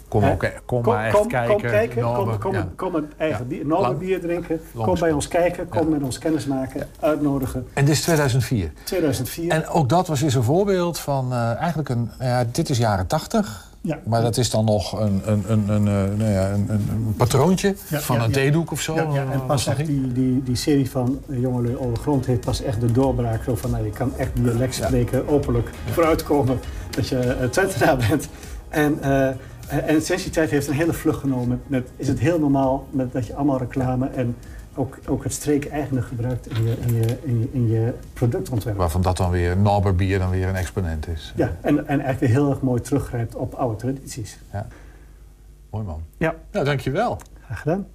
[0.07, 1.53] Kom, ook, kom, Kom, maar echt kom, kijken.
[1.53, 2.67] kom kijken, kom, kom, ja.
[2.75, 3.63] kom een eigen Ja.
[3.65, 4.59] bier, bier drinken.
[4.73, 5.89] Lang Kom bij ons kijken, kom Ja.
[5.89, 7.67] met ons kennis maken, uitnodigen.
[7.73, 8.71] En dit is 2004.
[8.83, 9.51] 2004.
[9.51, 12.09] En ook dat was weer zo'n voorbeeld van eh, eigenlijk een...
[12.19, 13.66] Ja, dit is jaren 80.
[13.87, 13.99] Ja.
[14.05, 17.75] Maar dat is dan nog een, een, een, een, eh, nou ja, een, een, patroontje
[17.89, 18.95] Ja, van ja, een theedoek of zo.
[18.95, 22.61] En eh, pas echt die, die, die serie van eh, Jongelui Oude Grond heeft pas
[22.61, 23.43] echt de doorbraak.
[23.43, 26.59] Zo van, nou, je kan echt dialect spreken, openlijk vooruitkomen
[26.89, 28.29] dat je uh, Twentenaar bent.
[28.69, 29.01] En,
[29.67, 30.01] eh, en
[30.49, 31.61] heeft een hele vlucht genomen.
[31.67, 34.35] Met, is het heel normaal met, dat je allemaal reclame en
[34.77, 38.77] ook, ook het streek-eigene gebruikt in je, in, je, in, je, in je productontwerp.
[38.77, 41.33] Waarvan dat dan weer Norbert bier dan weer een exponent is.
[41.35, 44.39] Ja, en, en eigenlijk weer heel erg mooi teruggrijpt op oude tradities.
[45.69, 46.03] Mooi man.
[46.17, 46.35] Ja.
[46.51, 47.17] Nou, dankjewel.
[47.45, 47.87] Graag gedaan.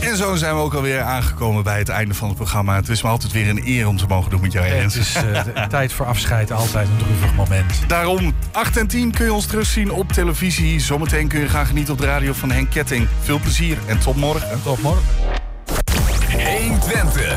[0.00, 2.74] En zo zijn we ook alweer aangekomen bij het einde van het programma.
[2.76, 4.96] Het is me altijd weer een eer om te mogen doen met jou, Het Ernst.
[4.96, 7.72] is eh, de- tijd voor afscheid, altijd een droevig moment.
[7.86, 10.80] Daarom, 8 en 10 kun je ons terugzien op televisie.
[10.80, 13.06] Zometeen kun je gaan genieten op de radio van Henk Ketting.
[13.22, 14.62] Veel plezier en tot morgen.
[14.62, 15.02] Tot morgen.
[16.38, 17.36] 1 Twente.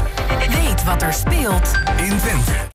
[0.49, 2.72] Weet wat er speelt In Twente.